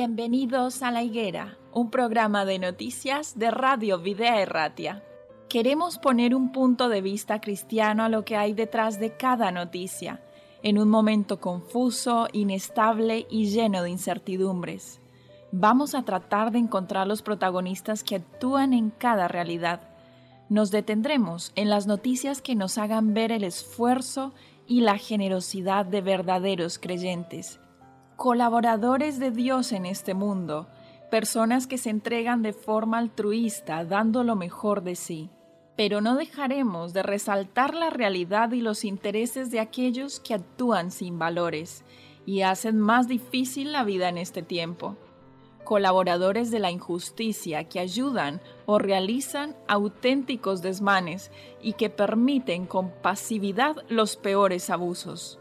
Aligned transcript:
Bienvenidos 0.00 0.84
a 0.84 0.92
La 0.92 1.02
Higuera, 1.02 1.58
un 1.72 1.90
programa 1.90 2.44
de 2.44 2.60
noticias 2.60 3.36
de 3.36 3.50
Radio 3.50 3.98
Videa 3.98 4.40
Erratia. 4.40 5.02
Queremos 5.48 5.98
poner 5.98 6.36
un 6.36 6.52
punto 6.52 6.88
de 6.88 7.00
vista 7.00 7.40
cristiano 7.40 8.04
a 8.04 8.08
lo 8.08 8.24
que 8.24 8.36
hay 8.36 8.52
detrás 8.52 9.00
de 9.00 9.16
cada 9.16 9.50
noticia, 9.50 10.22
en 10.62 10.78
un 10.78 10.88
momento 10.88 11.40
confuso, 11.40 12.28
inestable 12.32 13.26
y 13.28 13.46
lleno 13.46 13.82
de 13.82 13.90
incertidumbres. 13.90 15.00
Vamos 15.50 15.96
a 15.96 16.04
tratar 16.04 16.52
de 16.52 16.60
encontrar 16.60 17.08
los 17.08 17.22
protagonistas 17.22 18.04
que 18.04 18.14
actúan 18.14 18.74
en 18.74 18.90
cada 18.90 19.26
realidad. 19.26 19.80
Nos 20.48 20.70
detendremos 20.70 21.50
en 21.56 21.70
las 21.70 21.88
noticias 21.88 22.40
que 22.40 22.54
nos 22.54 22.78
hagan 22.78 23.14
ver 23.14 23.32
el 23.32 23.42
esfuerzo 23.42 24.32
y 24.64 24.82
la 24.82 24.96
generosidad 24.96 25.84
de 25.86 26.02
verdaderos 26.02 26.78
creyentes 26.78 27.58
colaboradores 28.18 29.20
de 29.20 29.30
Dios 29.30 29.70
en 29.70 29.86
este 29.86 30.12
mundo, 30.12 30.66
personas 31.08 31.68
que 31.68 31.78
se 31.78 31.88
entregan 31.88 32.42
de 32.42 32.52
forma 32.52 32.98
altruista, 32.98 33.84
dando 33.84 34.24
lo 34.24 34.34
mejor 34.34 34.82
de 34.82 34.96
sí. 34.96 35.30
Pero 35.76 36.00
no 36.00 36.16
dejaremos 36.16 36.92
de 36.92 37.04
resaltar 37.04 37.74
la 37.74 37.90
realidad 37.90 38.50
y 38.50 38.60
los 38.60 38.84
intereses 38.84 39.52
de 39.52 39.60
aquellos 39.60 40.18
que 40.18 40.34
actúan 40.34 40.90
sin 40.90 41.16
valores 41.16 41.84
y 42.26 42.42
hacen 42.42 42.80
más 42.80 43.06
difícil 43.06 43.70
la 43.70 43.84
vida 43.84 44.08
en 44.08 44.18
este 44.18 44.42
tiempo. 44.42 44.96
Colaboradores 45.62 46.50
de 46.50 46.58
la 46.58 46.72
injusticia 46.72 47.68
que 47.68 47.78
ayudan 47.78 48.40
o 48.66 48.80
realizan 48.80 49.54
auténticos 49.68 50.60
desmanes 50.60 51.30
y 51.62 51.74
que 51.74 51.88
permiten 51.88 52.66
con 52.66 52.90
pasividad 53.00 53.76
los 53.88 54.16
peores 54.16 54.70
abusos. 54.70 55.38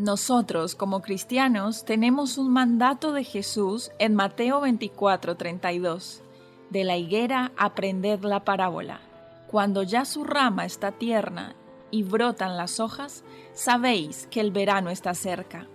Nosotros 0.00 0.76
como 0.76 1.02
cristianos 1.02 1.84
tenemos 1.84 2.38
un 2.38 2.50
mandato 2.50 3.12
de 3.12 3.22
Jesús 3.22 3.90
en 3.98 4.14
Mateo 4.14 4.62
24, 4.62 5.36
32. 5.36 6.22
De 6.70 6.84
la 6.84 6.96
higuera 6.96 7.52
aprended 7.58 8.20
la 8.22 8.42
parábola. 8.42 9.02
Cuando 9.46 9.82
ya 9.82 10.06
su 10.06 10.24
rama 10.24 10.64
está 10.64 10.92
tierna 10.92 11.54
y 11.90 12.02
brotan 12.02 12.56
las 12.56 12.80
hojas, 12.80 13.24
sabéis 13.52 14.26
que 14.30 14.40
el 14.40 14.52
verano 14.52 14.88
está 14.88 15.12
cerca. 15.12 15.68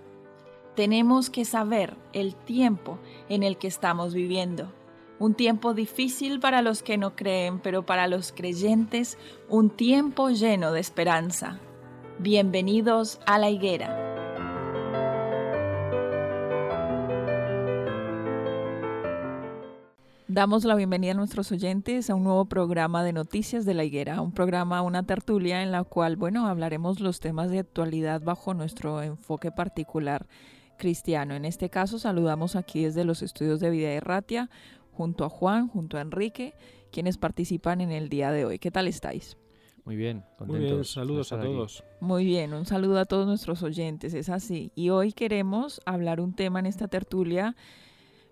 Tenemos 0.74 1.30
que 1.30 1.44
saber 1.44 1.96
el 2.12 2.34
tiempo 2.34 2.98
en 3.28 3.44
el 3.44 3.58
que 3.58 3.68
estamos 3.68 4.12
viviendo. 4.12 4.72
Un 5.20 5.34
tiempo 5.34 5.72
difícil 5.72 6.40
para 6.40 6.62
los 6.62 6.82
que 6.82 6.98
no 6.98 7.14
creen, 7.14 7.60
pero 7.60 7.86
para 7.86 8.08
los 8.08 8.32
creyentes 8.32 9.18
un 9.48 9.70
tiempo 9.70 10.30
lleno 10.30 10.72
de 10.72 10.80
esperanza. 10.80 11.60
Bienvenidos 12.18 13.20
a 13.24 13.38
la 13.38 13.50
higuera. 13.50 14.05
Damos 20.36 20.66
la 20.66 20.74
bienvenida 20.74 21.12
a 21.12 21.14
nuestros 21.14 21.50
oyentes 21.50 22.10
a 22.10 22.14
un 22.14 22.22
nuevo 22.22 22.44
programa 22.44 23.02
de 23.02 23.14
Noticias 23.14 23.64
de 23.64 23.72
la 23.72 23.84
Higuera, 23.84 24.20
un 24.20 24.32
programa, 24.32 24.82
una 24.82 25.02
tertulia 25.02 25.62
en 25.62 25.72
la 25.72 25.82
cual, 25.82 26.16
bueno, 26.16 26.46
hablaremos 26.46 27.00
los 27.00 27.20
temas 27.20 27.50
de 27.50 27.60
actualidad 27.60 28.20
bajo 28.20 28.52
nuestro 28.52 29.00
enfoque 29.00 29.50
particular 29.50 30.26
cristiano. 30.76 31.34
En 31.34 31.46
este 31.46 31.70
caso, 31.70 31.98
saludamos 31.98 32.54
aquí 32.54 32.84
desde 32.84 33.06
los 33.06 33.22
estudios 33.22 33.60
de 33.60 33.70
Vida 33.70 33.88
Erratia, 33.92 34.50
junto 34.92 35.24
a 35.24 35.30
Juan, 35.30 35.68
junto 35.68 35.96
a 35.96 36.02
Enrique, 36.02 36.52
quienes 36.92 37.16
participan 37.16 37.80
en 37.80 37.90
el 37.90 38.10
día 38.10 38.30
de 38.30 38.44
hoy. 38.44 38.58
¿Qué 38.58 38.70
tal 38.70 38.88
estáis? 38.88 39.38
Muy 39.86 39.96
bien, 39.96 40.22
contentos. 40.36 40.48
Muy 40.48 40.70
bien, 40.70 40.84
saludos 40.84 41.32
a 41.32 41.40
todos. 41.40 41.82
Muy 42.00 42.26
bien, 42.26 42.52
un 42.52 42.66
saludo 42.66 42.98
a 42.98 43.06
todos 43.06 43.26
nuestros 43.26 43.62
oyentes, 43.62 44.12
es 44.12 44.28
así. 44.28 44.70
Y 44.74 44.90
hoy 44.90 45.14
queremos 45.14 45.80
hablar 45.86 46.20
un 46.20 46.34
tema 46.34 46.58
en 46.58 46.66
esta 46.66 46.88
tertulia 46.88 47.56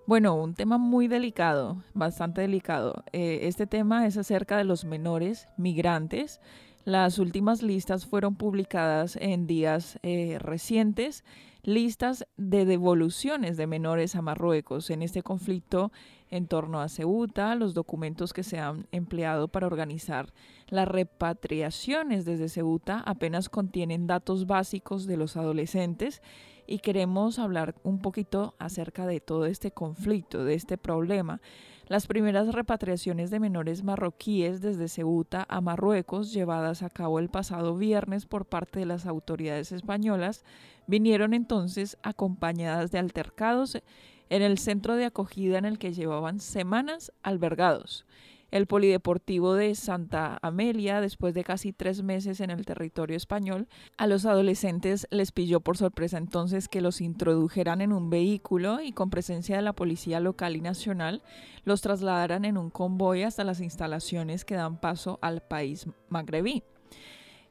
bueno, 0.07 0.35
un 0.35 0.55
tema 0.55 0.79
muy 0.79 1.09
delicado, 1.09 1.83
bastante 1.95 2.43
delicado. 2.43 3.05
Eh, 3.13 3.41
este 3.43 3.67
tema 3.67 4.07
es 4.07 4.17
acerca 4.17 4.57
de 4.57 4.65
los 4.65 4.85
menores 4.85 5.49
migrantes. 5.57 6.41
Las 6.85 7.19
últimas 7.19 7.63
listas 7.63 8.05
fueron 8.05 8.37
publicadas 8.37 9.17
en 9.17 9.47
días 9.47 9.99
eh, 10.03 10.39
recientes, 10.39 11.25
listas 11.63 12.27
de 12.37 12.67
devoluciones 12.67 13.57
de 13.57 13.67
menores 13.67 14.15
a 14.17 14.21
Marruecos 14.21 14.91
en 14.91 15.01
este 15.01 15.23
conflicto 15.23 15.91
en 16.29 16.47
torno 16.47 16.81
a 16.81 16.89
Ceuta, 16.89 17.55
los 17.55 17.73
documentos 17.73 18.35
que 18.35 18.43
se 18.43 18.59
han 18.59 18.87
empleado 18.93 19.49
para 19.49 19.67
organizar 19.67 20.35
las 20.69 20.89
repatriaciones 20.89 22.25
desde 22.25 22.49
Ceuta 22.49 23.03
apenas 23.07 23.49
contienen 23.49 24.07
datos 24.07 24.47
básicos 24.47 25.07
de 25.07 25.17
los 25.17 25.37
adolescentes 25.37 26.21
y 26.67 26.79
queremos 26.79 27.39
hablar 27.39 27.75
un 27.83 28.01
poquito 28.01 28.55
acerca 28.59 29.07
de 29.07 29.21
todo 29.21 29.47
este 29.47 29.71
conflicto, 29.71 30.45
de 30.45 30.55
este 30.55 30.79
problema. 30.79 31.41
Las 31.87 32.07
primeras 32.07 32.53
repatriaciones 32.55 33.31
de 33.31 33.41
menores 33.41 33.85
marroquíes 33.85 34.61
desde 34.61 34.89
Ceuta 34.89 35.45
a 35.49 35.61
Marruecos, 35.61 36.33
llevadas 36.33 36.83
a 36.83 36.89
cabo 36.89 37.19
el 37.19 37.29
pasado 37.29 37.77
viernes 37.77 38.25
por 38.25 38.47
parte 38.47 38.81
de 38.81 38.87
las 38.87 39.07
autoridades 39.07 39.71
españolas, 39.73 40.45
vinieron 40.87 41.35
entonces 41.35 41.99
acompañadas 42.03 42.91
de 42.91 42.99
altercados 42.99 43.83
en 44.31 44.43
el 44.43 44.59
centro 44.59 44.97
de 44.97 45.05
acogida 45.05 45.59
en 45.59 45.67
el 45.67 45.79
que 45.79 45.93
llevaban 45.93 46.41
semanas 46.41 47.13
albergados 47.23 48.07
el 48.55 48.69
Polideportivo 48.69 49.55
de 49.55 49.75
Santa 49.75 50.39
Amelia, 50.41 51.01
después 51.01 51.35
de 51.35 51.43
casi 51.43 51.73
tres 51.73 52.05
meses 52.05 52.39
en 52.39 52.51
el 52.51 52.65
territorio 52.65 53.17
español, 53.17 53.67
a 53.97 54.07
los 54.07 54.27
adolescentes 54.27 55.09
les 55.11 55.33
pilló 55.33 55.59
por 55.59 55.77
sorpresa 55.77 56.19
entonces 56.19 56.69
que 56.69 56.81
los 56.81 57.01
introdujeran 57.01 57.81
en 57.81 57.93
un 57.93 58.11
vehículo 58.11 58.81
y 58.81 58.93
con 58.93 59.11
presencia 59.11 59.57
de 59.57 59.63
la 59.63 59.73
policía 59.73 60.21
local 60.21 60.55
y 60.55 60.61
nacional 60.61 61.25
los 61.65 61.81
trasladaran 61.81 62.45
en 62.45 62.57
un 62.57 62.71
convoy 62.71 63.25
hasta 63.25 63.43
las 63.43 63.61
instalaciones 63.61 64.45
que 64.45 64.55
dan 64.55 64.81
paso 64.81 65.19
al 65.21 65.41
país 65.41 65.89
magrebí. 66.09 66.63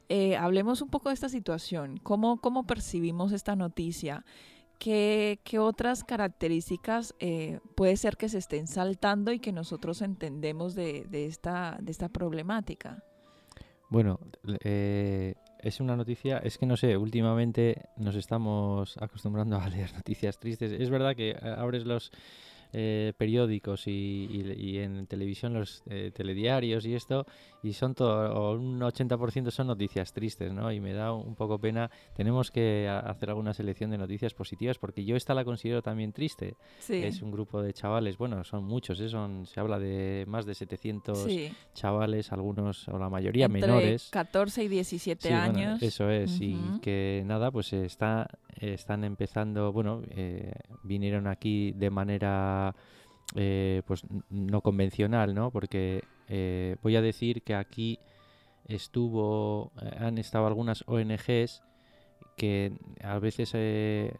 Eh, 0.08 0.38
hablemos 0.38 0.80
un 0.80 0.88
poco 0.88 1.10
de 1.10 1.14
esta 1.16 1.28
situación, 1.28 2.00
cómo, 2.02 2.40
cómo 2.40 2.66
percibimos 2.66 3.32
esta 3.32 3.56
noticia. 3.56 4.24
¿Qué, 4.78 5.38
otras 5.58 6.04
características 6.04 7.14
eh, 7.18 7.60
puede 7.74 7.96
ser 7.96 8.16
que 8.16 8.28
se 8.28 8.38
estén 8.38 8.66
saltando 8.66 9.32
y 9.32 9.38
que 9.38 9.52
nosotros 9.52 10.02
entendemos 10.02 10.74
de, 10.74 11.06
esta, 11.26 11.78
problemática? 12.12 13.02
Bueno, 13.88 14.18
eh, 14.64 15.34
es 15.60 15.80
una 15.80 15.96
noticia, 15.96 16.38
es 16.38 16.58
que 16.58 16.66
no 16.66 16.76
sé, 16.76 16.96
últimamente 16.96 17.88
nos 17.96 18.14
estamos 18.14 18.96
acostumbrando 19.00 19.56
a 19.56 19.68
leer 19.70 19.92
noticias 19.94 20.38
tristes. 20.38 20.72
Es 20.72 20.90
verdad 20.90 21.16
que 21.16 21.30
eh, 21.30 21.38
abres 21.42 21.86
los 21.86 22.12
eh, 22.76 23.12
periódicos 23.16 23.86
y, 23.86 24.78
en 24.78 25.06
televisión 25.06 25.54
los 25.54 25.82
eh, 25.86 26.10
telediarios 26.12 26.84
y 26.86 26.94
esto, 26.94 27.24
y 27.62 27.72
son 27.72 27.94
todo, 27.94 28.52
un 28.52 28.80
80% 28.80 29.50
son 29.50 29.68
noticias 29.68 30.12
tristes, 30.12 30.52
¿no? 30.52 30.72
Y 30.72 30.80
me 30.80 30.92
da 30.92 31.12
un 31.12 31.36
poco 31.36 31.58
pena. 31.58 31.88
Tenemos 32.16 32.50
que 32.50 32.88
hacer 32.88 33.30
alguna 33.30 33.54
selección 33.54 33.90
de 33.90 33.98
noticias 33.98 34.34
positivas 34.34 34.78
porque 34.78 35.04
yo 35.04 35.14
esta 35.14 35.34
la 35.34 35.44
considero 35.44 35.82
también 35.82 36.12
triste. 36.12 36.56
Es 36.88 37.22
un 37.22 37.30
grupo 37.30 37.62
de 37.62 37.72
chavales, 37.72 38.18
bueno, 38.18 38.42
son 38.42 38.64
muchos, 38.64 38.98
¿eh? 39.00 39.08
son, 39.08 39.46
se 39.46 39.60
habla 39.60 39.78
de 39.78 40.24
más 40.26 40.44
de 40.44 40.54
700 40.54 41.28
chavales, 41.74 42.32
algunos 42.32 42.88
o 42.88 42.98
la 42.98 43.08
mayoría 43.08 43.46
Entre 43.46 43.60
menores. 43.60 44.08
14 44.10 44.64
y 44.64 44.68
17 44.68 45.32
años. 45.32 45.80
eso 45.80 46.10
es, 46.10 46.40
y 46.40 46.58
que 46.82 47.22
nada, 47.24 47.52
pues 47.52 47.72
está, 47.72 48.28
están 48.60 49.04
empezando, 49.04 49.72
bueno, 49.72 50.02
vinieron 50.82 51.28
aquí 51.28 51.72
de 51.72 51.90
manera 51.90 52.63
eh, 53.34 53.82
pues 53.86 54.02
no 54.30 54.60
convencional, 54.60 55.34
¿no? 55.34 55.50
Porque 55.50 56.04
eh, 56.28 56.76
voy 56.82 56.96
a 56.96 57.02
decir 57.02 57.42
que 57.42 57.54
aquí 57.54 57.98
estuvo, 58.66 59.72
eh, 59.82 59.96
han 59.98 60.18
estado 60.18 60.46
algunas 60.46 60.84
ONGs 60.86 61.62
que 62.36 62.72
a 63.02 63.18
veces 63.18 63.52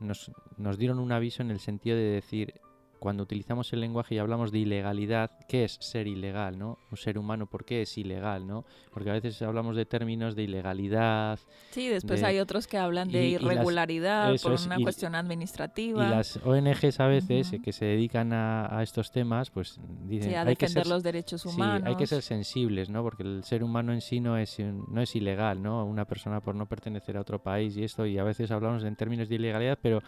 nos, 0.00 0.30
nos 0.56 0.78
dieron 0.78 0.98
un 0.98 1.12
aviso 1.12 1.42
en 1.42 1.50
el 1.50 1.60
sentido 1.60 1.96
de 1.96 2.02
decir 2.02 2.60
cuando 3.04 3.22
utilizamos 3.22 3.70
el 3.74 3.80
lenguaje 3.80 4.14
y 4.14 4.18
hablamos 4.18 4.50
de 4.50 4.60
ilegalidad, 4.60 5.30
¿qué 5.46 5.64
es 5.64 5.76
ser 5.78 6.06
ilegal, 6.06 6.58
no? 6.58 6.78
Un 6.90 6.96
ser 6.96 7.18
humano, 7.18 7.44
¿por 7.44 7.66
qué 7.66 7.82
es 7.82 7.98
ilegal, 7.98 8.46
no? 8.46 8.64
Porque 8.90 9.10
a 9.10 9.12
veces 9.12 9.42
hablamos 9.42 9.76
de 9.76 9.84
términos 9.84 10.34
de 10.34 10.44
ilegalidad. 10.44 11.38
Sí, 11.70 11.86
después 11.88 12.22
hay 12.22 12.38
otros 12.38 12.66
que 12.66 12.78
hablan 12.78 13.10
de 13.10 13.26
irregularidad 13.26 14.34
por 14.42 14.52
una 14.52 14.78
cuestión 14.78 15.14
administrativa. 15.14 16.06
Y 16.06 16.08
las 16.08 16.38
ONGs 16.38 16.98
a 16.98 17.06
veces 17.06 17.52
que 17.62 17.72
se 17.74 17.84
dedican 17.84 18.32
a, 18.32 18.82
estos 18.82 19.12
temas, 19.12 19.50
pues 19.50 19.78
dicen 20.06 20.36
a 20.36 20.46
defender 20.46 20.86
los 20.86 21.02
derechos 21.02 21.44
humanos. 21.44 21.82
Sí, 21.82 21.88
hay 21.90 21.96
que 21.96 22.06
ser 22.06 22.22
sensibles, 22.22 22.88
¿no? 22.88 23.02
Porque 23.02 23.22
el 23.22 23.44
ser 23.44 23.62
humano 23.62 23.92
en 23.92 24.00
sí 24.00 24.18
no 24.18 24.38
es 24.38 24.58
no 24.58 25.02
es 25.02 25.14
ilegal, 25.14 25.62
¿no? 25.62 25.84
Una 25.84 26.06
persona 26.06 26.40
por 26.40 26.54
no 26.54 26.64
pertenecer 26.64 27.18
a 27.18 27.20
otro 27.20 27.38
país 27.38 27.76
y 27.76 27.84
esto 27.84 28.06
y 28.06 28.16
a 28.16 28.24
veces 28.24 28.50
hablamos 28.50 28.82
en 28.82 28.96
términos 28.96 29.28
de 29.28 29.34
ilegalidad, 29.34 29.78
pero 29.82 30.00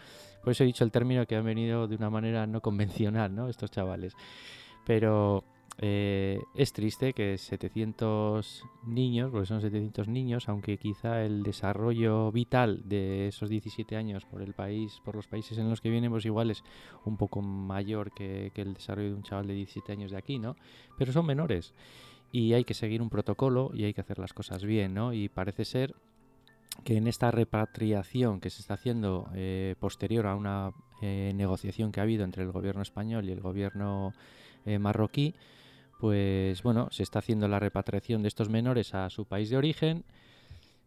por 0.47 0.53
eso 0.53 0.63
he 0.63 0.67
dicho 0.67 0.85
el 0.85 0.93
término 0.93 1.25
que 1.25 1.35
han 1.35 1.43
venido 1.43 1.89
de 1.89 1.97
una 1.97 2.09
manera 2.09 2.47
no 2.47 2.61
convencional, 2.61 3.35
¿no? 3.35 3.49
Estos 3.49 3.69
chavales. 3.69 4.13
Pero 4.85 5.43
eh, 5.77 6.39
es 6.55 6.71
triste 6.71 7.11
que 7.11 7.37
700 7.37 8.63
niños, 8.85 9.29
porque 9.29 9.45
son 9.45 9.59
700 9.59 10.07
niños, 10.07 10.47
aunque 10.47 10.77
quizá 10.77 11.25
el 11.25 11.43
desarrollo 11.43 12.31
vital 12.31 12.83
de 12.85 13.27
esos 13.27 13.49
17 13.49 13.97
años 13.97 14.23
por 14.23 14.41
el 14.41 14.53
país, 14.53 15.01
por 15.03 15.17
los 15.17 15.27
países 15.27 15.57
en 15.57 15.69
los 15.69 15.81
que 15.81 15.89
vienen, 15.89 16.11
pues 16.11 16.23
igual 16.23 16.49
es 16.49 16.63
un 17.03 17.17
poco 17.17 17.41
mayor 17.41 18.13
que, 18.13 18.53
que 18.55 18.61
el 18.61 18.73
desarrollo 18.73 19.09
de 19.09 19.15
un 19.15 19.23
chaval 19.23 19.47
de 19.47 19.53
17 19.53 19.91
años 19.91 20.11
de 20.11 20.17
aquí, 20.17 20.39
¿no? 20.39 20.55
Pero 20.97 21.11
son 21.11 21.25
menores 21.25 21.73
y 22.31 22.53
hay 22.53 22.63
que 22.63 22.73
seguir 22.73 23.01
un 23.01 23.09
protocolo 23.09 23.71
y 23.73 23.83
hay 23.83 23.93
que 23.93 23.99
hacer 23.99 24.17
las 24.17 24.31
cosas 24.31 24.63
bien, 24.63 24.93
¿no? 24.93 25.11
Y 25.11 25.27
parece 25.27 25.65
ser 25.65 25.93
que 26.83 26.97
en 26.97 27.07
esta 27.07 27.31
repatriación 27.31 28.39
que 28.39 28.49
se 28.49 28.61
está 28.61 28.75
haciendo 28.75 29.29
eh, 29.35 29.75
posterior 29.79 30.27
a 30.27 30.35
una 30.35 30.71
eh, 31.01 31.33
negociación 31.35 31.91
que 31.91 31.99
ha 31.99 32.03
habido 32.03 32.23
entre 32.23 32.43
el 32.43 32.51
gobierno 32.51 32.81
español 32.81 33.27
y 33.27 33.31
el 33.31 33.41
gobierno 33.41 34.13
eh, 34.65 34.79
marroquí, 34.79 35.35
pues 35.99 36.61
bueno, 36.63 36.89
se 36.91 37.03
está 37.03 37.19
haciendo 37.19 37.47
la 37.47 37.59
repatriación 37.59 38.21
de 38.21 38.27
estos 38.27 38.49
menores 38.49 38.93
a 38.93 39.09
su 39.09 39.25
país 39.25 39.49
de 39.49 39.57
origen, 39.57 40.05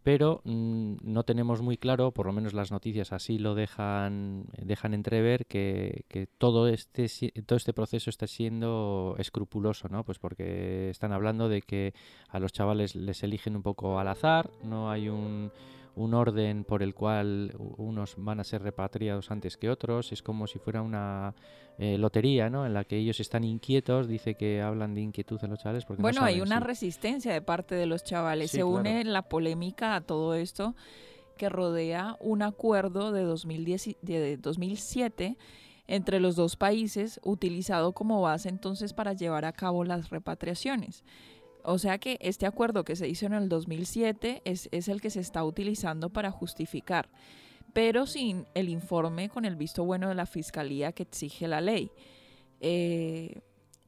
pero 0.03 0.41
mm, 0.45 0.97
no 1.03 1.25
tenemos 1.25 1.63
muy 1.63 1.77
claro, 1.77 2.13
por 2.13 2.27
lo 2.27 2.33
menos 2.33 2.55
las 2.55 2.71
noticias 2.71 3.13
así 3.13 3.39
lo 3.39 3.55
dejan, 3.55 4.47
dejan 4.57 4.95
entrever, 4.95 5.47
que, 5.47 6.05
que, 6.09 6.27
todo, 6.27 6.69
este, 6.69 7.07
todo 7.47 7.57
este 7.57 7.73
proceso 7.73 8.11
está 8.11 8.27
siendo 8.27 9.15
escrupuloso, 9.19 9.89
¿no? 9.89 10.05
Pues 10.05 10.19
porque 10.19 10.91
están 10.91 11.13
hablando 11.13 11.49
de 11.49 11.63
que 11.63 11.95
a 12.29 12.39
los 12.39 12.53
chavales 12.53 12.95
les 12.95 13.23
eligen 13.23 13.57
un 13.57 13.63
poco 13.63 13.99
al 13.99 14.09
azar, 14.09 14.51
no 14.63 14.91
hay 14.91 15.09
un 15.09 15.51
un 15.95 16.15
orden 16.15 16.65
por 16.65 16.83
el 16.83 16.95
cual 16.95 17.55
unos 17.59 18.15
van 18.17 18.41
a 18.41 18.45
ser 18.45 18.63
repatriados 18.63 19.31
antes 19.31 19.57
que 19.57 19.71
otros. 19.71 20.13
Es 20.13 20.23
como 20.23 20.47
si 20.47 20.59
fuera 20.59 20.83
una 20.83 21.35
eh, 21.79 21.99
lotería, 21.99 22.51
¿no? 22.51 22.67
En 22.67 22.75
la 22.75 22.85
que 22.85 22.97
ellos 22.97 23.21
están 23.21 23.45
inquietos. 23.45 24.09
Dice 24.09 24.35
que 24.35 24.63
hablan 24.63 24.95
de 24.95 25.01
inquietud 25.03 25.41
de 25.41 25.49
los 25.49 25.59
chavales. 25.59 25.85
Porque 25.85 26.03
bueno, 26.03 26.23
hay 26.23 26.41
una 26.41 26.61
resistencia 26.61 27.33
de 27.33 27.43
parte 27.43 27.75
de 27.75 27.87
los 27.87 28.05
chavales. 28.05 28.51
Se 28.51 28.65
une 28.65 29.05
la 29.05 29.23
polémica 29.23 29.97
a 29.97 30.01
todo 30.01 30.35
esto 30.35 30.75
que 31.37 31.49
rodea 31.49 32.17
un 32.21 32.43
acuerdo 32.43 33.13
de, 33.13 33.23
2010, 33.23 33.97
de 34.03 34.37
2007 34.37 35.39
entre 35.87 36.21
los 36.21 36.37
dos 36.37 36.57
países 36.57 37.19
utilizado 37.25 37.93
como 37.93 38.21
base 38.21 38.49
entonces 38.49 38.93
para 38.93 39.15
llevar 39.15 39.45
a 39.45 39.53
cabo 39.53 39.83
las 39.85 40.11
repatriaciones. 40.11 41.03
O 41.65 41.79
sea 41.79 41.99
que 41.99 42.19
este 42.21 42.47
acuerdo 42.47 42.85
que 42.85 42.97
se 42.97 43.09
hizo 43.09 43.27
en 43.27 43.35
el 43.35 43.49
2007 43.49 44.43
es, 44.45 44.89
el 44.89 45.01
que 45.01 45.11
se 45.11 45.21
está 45.21 45.45
utilizando 45.45 46.11
para 46.11 46.31
justificar, 46.31 47.09
pero 47.73 48.07
sin 48.07 48.47
el 48.55 48.69
informe 48.69 49.29
con 49.29 49.45
el 49.45 49.57
visto 49.57 49.85
bueno 49.85 50.09
de 50.09 50.15
la 50.15 50.27
fiscalía 50.27 50.93
que 50.93 51.05
exige 51.05 51.49
la 51.49 51.61
ley. 51.61 51.91
Eh, 52.61 53.41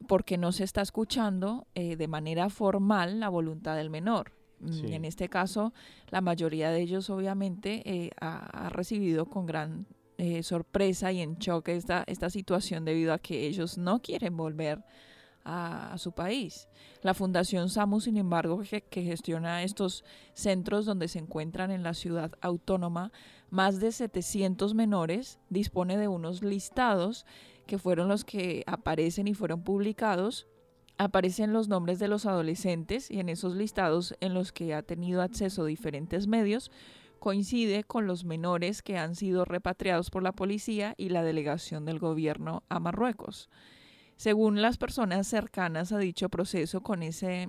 porque 0.08 0.36
no 0.36 0.50
se 0.50 0.64
está 0.64 0.82
escuchando 0.82 1.66
eh, 1.74 1.96
de 1.96 2.08
manera 2.08 2.50
formal 2.50 3.20
la 3.20 3.28
voluntad 3.28 3.76
del 3.76 3.90
menor. 3.90 4.32
Mm, 4.58 4.92
en 4.92 5.04
este 5.04 5.28
caso, 5.28 5.72
la 6.08 6.20
mayoría 6.20 6.70
de 6.70 6.80
ellos 6.80 7.08
obviamente 7.10 7.82
eh, 7.84 8.10
ha, 8.20 8.68
recibido 8.70 9.26
con 9.26 9.46
gran 9.46 9.86
sorpresa 10.42 11.10
y 11.10 11.20
en 11.20 11.36
choque 11.38 11.74
esta, 11.74 12.04
esta 12.06 12.30
situación 12.30 12.84
debido 12.84 13.12
a 13.12 13.18
que 13.18 13.44
ellos 13.44 13.76
no 13.76 14.00
quieren 14.00 14.36
volver 14.36 14.84
a, 15.44 15.96
su 15.98 16.12
país. 16.12 16.68
La 17.02 17.14
Fundación 17.14 17.68
SAMU, 17.68 18.00
sin 18.00 18.16
embargo, 18.16 18.60
que, 18.60 19.02
gestiona 19.02 19.62
estos 19.62 20.04
centros 20.34 20.86
donde 20.86 21.08
se 21.08 21.18
encuentran 21.18 21.70
en 21.70 21.82
la 21.82 21.94
ciudad 21.94 22.32
autónoma 22.40 23.12
más 23.50 23.80
de 23.80 23.92
700 23.92 24.74
menores, 24.74 25.38
dispone 25.50 25.96
de 25.98 26.08
unos 26.08 26.42
listados 26.42 27.26
que 27.66 27.78
fueron 27.78 28.08
los 28.08 28.24
que 28.24 28.64
aparecen 28.66 29.28
y 29.28 29.34
fueron 29.34 29.62
publicados. 29.62 30.46
Aparecen 30.98 31.52
los 31.52 31.68
nombres 31.68 31.98
de 31.98 32.08
los 32.08 32.26
adolescentes 32.26 33.10
y 33.10 33.20
en 33.20 33.28
esos 33.28 33.54
listados 33.54 34.14
en 34.20 34.34
los 34.34 34.52
que 34.52 34.74
ha 34.74 34.82
tenido 34.82 35.22
acceso 35.22 35.64
diferentes 35.64 36.26
medios, 36.26 36.70
coincide 37.18 37.84
con 37.84 38.06
los 38.06 38.24
menores 38.24 38.82
que 38.82 38.98
han 38.98 39.14
sido 39.14 39.44
repatriados 39.44 40.10
por 40.10 40.22
la 40.22 40.32
policía 40.32 40.94
y 40.96 41.08
la 41.08 41.22
delegación 41.22 41.84
del 41.84 41.98
gobierno 41.98 42.64
a 42.68 42.80
Marruecos. 42.80 43.48
Según 44.22 44.62
las 44.62 44.78
personas 44.78 45.26
cercanas 45.26 45.90
a 45.90 45.98
dicho 45.98 46.28
proceso 46.28 46.80
con 46.80 47.02
ese 47.02 47.48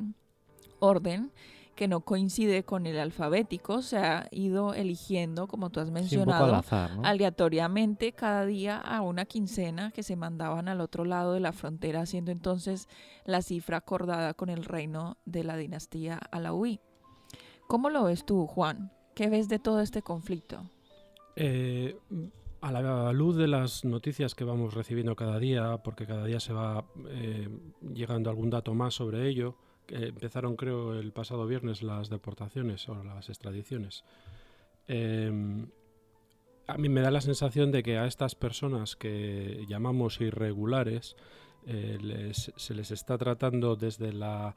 orden, 0.79 1.31
que 1.75 1.87
no 1.87 2.01
coincide 2.01 2.63
con 2.63 2.87
el 2.87 2.97
alfabético, 2.97 3.83
se 3.83 3.99
ha 3.99 4.27
ido 4.31 4.73
eligiendo, 4.73 5.45
como 5.45 5.69
tú 5.69 5.81
has 5.81 5.91
mencionado, 5.91 6.63
aleatoriamente 7.03 8.13
cada 8.13 8.47
día 8.47 8.79
a 8.79 9.01
una 9.01 9.25
quincena 9.25 9.91
que 9.91 10.01
se 10.01 10.15
mandaban 10.15 10.67
al 10.67 10.81
otro 10.81 11.05
lado 11.05 11.33
de 11.33 11.41
la 11.41 11.51
frontera, 11.51 12.07
siendo 12.07 12.31
entonces 12.31 12.87
la 13.23 13.43
cifra 13.43 13.77
acordada 13.77 14.33
con 14.33 14.49
el 14.49 14.65
reino 14.65 15.17
de 15.25 15.43
la 15.43 15.55
dinastía 15.57 16.17
Alawi. 16.31 16.79
¿Cómo 17.67 17.91
lo 17.91 18.05
ves 18.05 18.25
tú, 18.25 18.47
Juan? 18.47 18.91
¿Qué 19.13 19.29
ves 19.29 19.47
de 19.47 19.59
todo 19.59 19.79
este 19.79 20.01
conflicto? 20.01 20.63
Eh, 21.35 21.99
a 22.63 22.71
la 22.71 23.11
luz 23.11 23.35
de 23.35 23.47
las 23.47 23.83
noticias 23.83 24.35
que 24.35 24.45
vamos 24.45 24.73
recibiendo 24.73 25.17
cada 25.17 25.37
día, 25.37 25.79
porque 25.83 26.05
cada 26.05 26.25
día 26.25 26.39
se 26.39 26.53
va 26.53 26.85
eh, 27.09 27.49
llegando 27.93 28.29
algún 28.29 28.49
dato 28.49 28.73
más 28.73 28.93
sobre 28.93 29.27
ello, 29.27 29.57
empezaron 29.89 30.55
creo 30.55 30.93
el 30.93 31.11
pasado 31.11 31.45
viernes 31.45 31.83
las 31.83 32.09
deportaciones 32.09 32.87
o 32.87 33.03
las 33.03 33.27
extradiciones. 33.27 34.05
Em, 34.87 35.67
a 36.65 36.77
mí 36.77 36.87
me 36.87 37.01
da 37.01 37.11
la 37.11 37.19
sensación 37.19 37.69
de 37.71 37.83
que 37.83 37.97
a 37.97 38.05
estas 38.05 38.33
personas 38.33 38.95
que 38.95 39.65
llamamos 39.67 40.21
irregulares 40.21 41.17
eh, 41.67 42.31
se 42.33 42.73
les 42.73 42.91
está 42.91 43.17
tratando 43.17 43.75
desde 43.75 44.13
la 44.13 44.55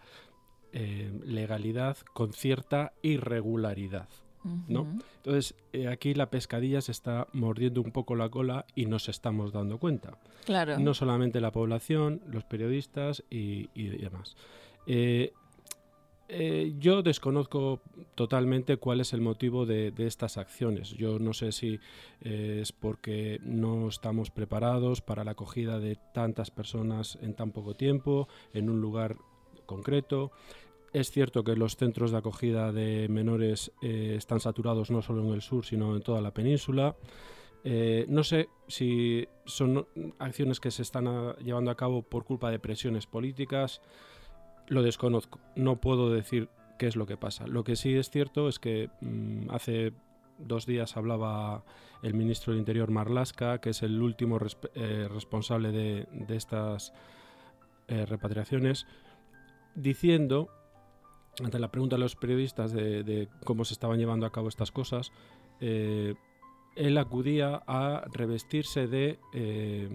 eh, 0.72 1.10
legalidad 1.24 1.96
con 2.12 2.32
cierta 2.32 2.92
irregularidad. 3.02 4.08
¿No? 4.68 4.86
Entonces, 5.16 5.54
eh, 5.72 5.88
aquí 5.88 6.14
la 6.14 6.30
pescadilla 6.30 6.80
se 6.80 6.92
está 6.92 7.28
mordiendo 7.32 7.80
un 7.80 7.92
poco 7.92 8.14
la 8.14 8.28
cola 8.28 8.66
y 8.74 8.86
nos 8.86 9.08
estamos 9.08 9.52
dando 9.52 9.78
cuenta. 9.78 10.18
Claro. 10.44 10.78
No 10.78 10.94
solamente 10.94 11.40
la 11.40 11.52
población, 11.52 12.20
los 12.30 12.44
periodistas 12.44 13.24
y, 13.30 13.68
demás. 13.74 14.36
Eh, 14.86 15.32
eh, 16.28 16.74
yo 16.78 17.02
desconozco 17.02 17.80
totalmente 18.14 18.78
cuál 18.78 19.00
es 19.00 19.12
el 19.12 19.20
motivo 19.20 19.66
de, 19.66 19.92
estas 19.98 20.38
acciones. 20.38 20.90
Yo 20.90 21.18
no 21.18 21.32
sé 21.32 21.52
si 21.52 21.78
es 22.20 22.72
porque 22.72 23.40
no 23.42 23.88
estamos 23.88 24.30
preparados 24.30 25.00
para 25.00 25.24
la 25.24 25.32
acogida 25.32 25.78
de 25.78 25.98
tantas 26.14 26.50
personas 26.50 27.18
en 27.22 27.34
tan 27.34 27.52
poco 27.52 27.74
tiempo, 27.74 28.28
en 28.52 28.70
un 28.70 28.80
lugar 28.80 29.16
concreto. 29.66 30.32
Es 30.92 31.10
cierto 31.10 31.44
que 31.44 31.56
los 31.56 31.76
centros 31.76 32.10
de 32.10 32.18
acogida 32.18 32.72
de 32.72 33.08
menores 33.08 33.72
eh, 33.82 34.14
están 34.16 34.40
saturados 34.40 34.90
no 34.90 35.02
solo 35.02 35.22
en 35.24 35.34
el 35.34 35.42
sur, 35.42 35.64
sino 35.64 35.94
en 35.94 36.02
toda 36.02 36.20
la 36.20 36.32
península. 36.32 36.96
Eh, 37.64 38.06
no 38.08 38.22
sé 38.22 38.48
si 38.68 39.26
son 39.44 39.86
acciones 40.18 40.60
que 40.60 40.70
se 40.70 40.82
están 40.82 41.08
ah, 41.08 41.36
llevando 41.42 41.70
a 41.70 41.76
cabo 41.76 42.02
por 42.02 42.24
culpa 42.24 42.50
de 42.50 42.58
presiones 42.58 43.06
políticas. 43.06 43.80
Lo 44.68 44.82
desconozco. 44.82 45.40
No 45.54 45.80
puedo 45.80 46.10
decir 46.10 46.48
qué 46.78 46.86
es 46.86 46.96
lo 46.96 47.06
que 47.06 47.16
pasa. 47.16 47.46
Lo 47.46 47.64
que 47.64 47.76
sí 47.76 47.94
es 47.94 48.10
cierto 48.10 48.48
es 48.48 48.58
que 48.58 48.90
mm, 49.00 49.50
hace 49.50 49.92
dos 50.38 50.66
días 50.66 50.96
hablaba 50.96 51.64
el 52.02 52.14
ministro 52.14 52.52
del 52.52 52.60
Interior 52.60 52.90
Marlaska, 52.90 53.60
que 53.60 53.70
es 53.70 53.82
el 53.82 54.00
último 54.00 54.38
eh, 54.74 55.08
responsable 55.12 55.72
de, 55.72 56.06
estas 56.28 56.92
repatriaciones, 57.88 58.84
diciendo 59.76 60.50
ante 61.42 61.58
la 61.58 61.70
pregunta 61.70 61.96
de 61.96 62.00
los 62.00 62.16
periodistas 62.16 62.72
de, 62.72 63.28
cómo 63.44 63.64
se 63.64 63.74
estaban 63.74 63.98
llevando 63.98 64.26
a 64.26 64.32
cabo 64.32 64.48
estas 64.48 64.70
cosas, 64.70 65.12
eh, 65.60 66.14
él 66.76 66.98
acudía 66.98 67.62
a 67.66 68.04
revestirse 68.12 68.86
de 68.86 69.18
eh, 69.32 69.88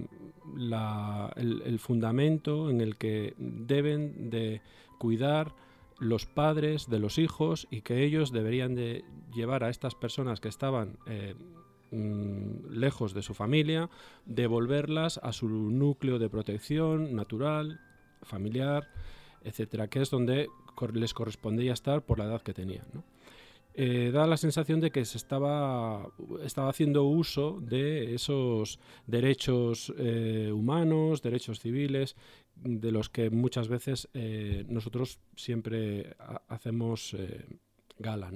el, 1.35 1.79
fundamento 1.79 2.69
en 2.69 2.81
el 2.81 2.97
que 2.97 3.35
deben 3.37 4.29
de 4.31 4.61
cuidar 4.97 5.53
los 5.99 6.25
padres 6.25 6.89
de 6.89 6.99
los 6.99 7.19
hijos 7.19 7.67
y 7.69 7.81
que 7.81 8.03
ellos 8.03 8.31
deberían 8.31 8.73
de 8.73 9.05
llevar 9.33 9.63
a 9.63 9.69
estas 9.69 9.93
personas 9.93 10.39
que 10.39 10.49
estaban 10.49 10.97
eh, 11.05 11.35
mm, 11.91 12.71
lejos 12.71 13.13
de 13.13 13.21
su 13.21 13.35
familia, 13.35 13.89
devolverlas 14.25 15.19
a 15.21 15.31
su 15.31 15.47
núcleo 15.47 16.17
de 16.17 16.29
protección 16.29 17.15
natural, 17.15 17.79
familiar, 18.23 18.87
etcétera, 19.43 19.87
que 19.87 20.01
es 20.01 20.09
donde 20.09 20.47
les 20.93 21.13
correspondía 21.13 21.73
estar 21.73 22.03
por 22.03 22.19
la 22.19 22.25
edad 22.25 22.41
que 22.41 22.53
tenían. 22.53 22.85
Eh, 23.73 24.11
da 24.11 24.27
la 24.27 24.35
sensación 24.35 24.81
de 24.81 24.91
que 24.91 25.05
se 25.05 25.17
estaba, 25.17 26.09
estaba 26.43 26.69
haciendo 26.69 27.05
uso 27.05 27.59
de 27.61 28.13
esos 28.13 28.79
derechos 29.07 29.93
eh, 29.97 30.51
humanos, 30.53 31.21
derechos 31.21 31.59
civiles, 31.59 32.17
de 32.55 32.91
los 32.91 33.09
que 33.09 33.29
muchas 33.29 33.69
veces 33.69 34.09
eh, 34.13 34.65
nosotros 34.67 35.19
siempre 35.37 36.15
hacemos 36.49 37.15
gala. 37.97 38.29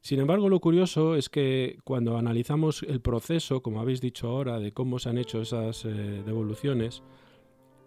Sin 0.00 0.18
embargo, 0.18 0.48
lo 0.48 0.58
curioso 0.58 1.14
es 1.14 1.28
que 1.28 1.78
cuando 1.84 2.18
analizamos 2.18 2.82
el 2.82 3.00
proceso, 3.00 3.62
como 3.62 3.80
habéis 3.80 4.00
dicho 4.00 4.28
ahora, 4.28 4.58
de 4.58 4.72
cómo 4.72 4.98
se 4.98 5.10
han 5.10 5.18
hecho 5.18 5.40
esas 5.40 5.84
devoluciones, 5.84 7.04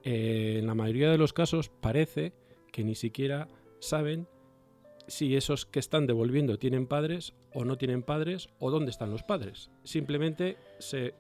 en 0.04 0.66
la 0.66 0.76
mayoría 0.76 1.12
de 1.12 1.18
los 1.18 1.34
casos 1.34 1.70
parece 1.70 2.32
que 2.76 2.84
ni 2.84 2.94
siquiera 2.96 3.48
saben 3.80 4.28
si 5.08 5.36
esos 5.38 5.66
que 5.66 5.80
están 5.80 6.08
devolviendo 6.08 6.58
tienen 6.60 6.88
padres 6.88 7.34
o 7.54 7.64
no 7.64 7.78
tienen 7.78 8.04
padres 8.04 8.50
o 8.60 8.70
dónde 8.70 8.92
están 8.92 9.12
los 9.12 9.24
padres. 9.24 9.72
Simplemente 9.86 10.58
se 10.80 11.14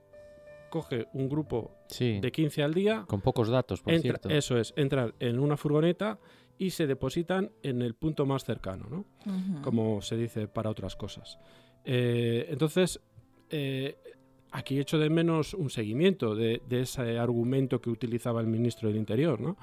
coge 0.70 1.08
un 1.14 1.30
grupo 1.30 1.72
Sí, 1.88 2.20
de 2.20 2.30
15 2.30 2.62
al 2.64 2.74
día, 2.74 3.06
con 3.08 3.22
pocos 3.22 3.48
datos, 3.48 3.82
por 3.82 3.94
entra- 3.94 4.02
cierto. 4.20 4.30
eso 4.30 4.58
es, 4.58 4.74
entran 4.76 5.14
en 5.20 5.40
una 5.40 5.56
furgoneta 5.56 6.20
y 6.58 6.72
se 6.72 6.88
depositan 6.88 7.52
en 7.64 7.82
el 7.82 7.94
punto 7.94 8.26
más 8.26 8.44
cercano, 8.44 8.88
¿no? 8.90 9.62
Como 9.62 10.02
se 10.02 10.18
dice 10.18 10.48
para 10.50 10.70
otras 10.70 10.98
cosas. 10.98 11.38
Eh, 11.86 12.48
entonces, 12.50 13.00
eh, 13.50 13.96
aquí 14.52 14.80
echo 14.80 14.98
de 14.98 15.10
menos 15.10 15.54
un 15.54 15.70
seguimiento 15.70 16.36
de, 16.36 16.62
de 16.68 16.82
ese 16.82 17.18
argumento 17.20 17.80
que 17.80 17.90
utilizaba 17.90 18.42
el 18.42 18.48
ministro 18.48 18.90
del 18.90 18.98
Interior, 18.98 19.40
¿no? 19.40 19.56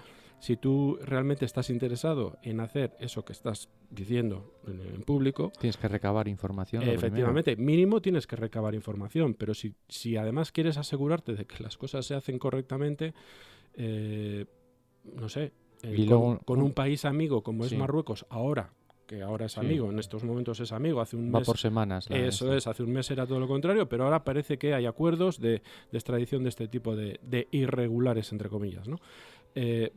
Si 0.43 0.57
tú 0.57 0.99
realmente 1.01 1.45
estás 1.45 1.71
interesado 1.71 2.37
en 2.43 2.59
hacer 2.59 2.97
eso 2.99 3.25
que 3.25 3.33
estás 3.33 3.69
diciendo 3.91 4.53
en, 4.67 4.81
en 4.97 5.03
público, 5.03 5.53
Tienes 5.61 5.77
que 5.77 5.87
recabar 5.87 6.27
información. 6.27 6.81
primero. 6.81 6.99
efectivamente, 6.99 7.55
mínimo 7.55 8.03
tienes 8.03 8.27
que 8.27 8.35
recabar 8.35 8.75
información, 8.75 9.35
pero 9.35 9.55
si, 9.55 9.73
si 9.89 10.17
además 10.17 10.51
quieres 10.51 10.79
asegurarte 10.79 11.37
de 11.37 11.45
que 11.47 11.63
las 11.63 11.77
cosas 11.79 12.07
se 12.07 12.17
hacen 12.17 12.41
correctamente, 12.41 13.15
eh, 13.75 14.47
no 15.15 15.29
sé, 15.29 15.53
eh, 15.85 15.95
Y 15.97 16.07
con, 16.07 16.09
luego- 16.09 16.39
con 16.45 16.61
un 16.61 16.73
país 16.73 17.05
amigo 17.05 17.45
como 17.45 17.65
es. 17.65 17.73
Marruecos 17.73 18.27
ahora, 18.29 18.73
que 19.07 19.23
ahora 19.23 19.47
es 19.47 19.53
Sí. 19.53 19.61
amigo, 19.61 19.91
en 19.93 20.01
estos 20.01 20.25
momentos 20.25 20.59
es 20.59 20.73
amigo, 20.73 21.01
hace 21.01 21.15
un 21.15 21.33
Va 21.33 21.39
mes 21.39 21.47
por 21.47 21.59
semanas. 21.59 22.11
la- 22.11 22.19
eso 22.19 22.53
es, 22.53 22.67
hace 22.67 22.83
un 22.83 22.91
mes 22.93 23.09
era 23.13 23.29
todo 23.29 23.39
lo 23.39 23.47
contrario, 23.47 23.89
pero 23.89 24.03
ahora 24.07 24.25
parece 24.25 24.59
que 24.59 24.75
hay 24.75 24.87
acuerdos 24.87 25.39
de, 25.39 25.51
de 25.93 25.99
extradición 25.99 26.43
de 26.43 26.49
este 26.49 26.67
tipo 26.67 26.97
de, 26.97 27.21
de 27.23 27.47
irregulares, 27.53 28.33
entre 28.33 28.49
comillas. 28.49 28.89
¿no? 28.89 28.97
Eh, 29.55 29.93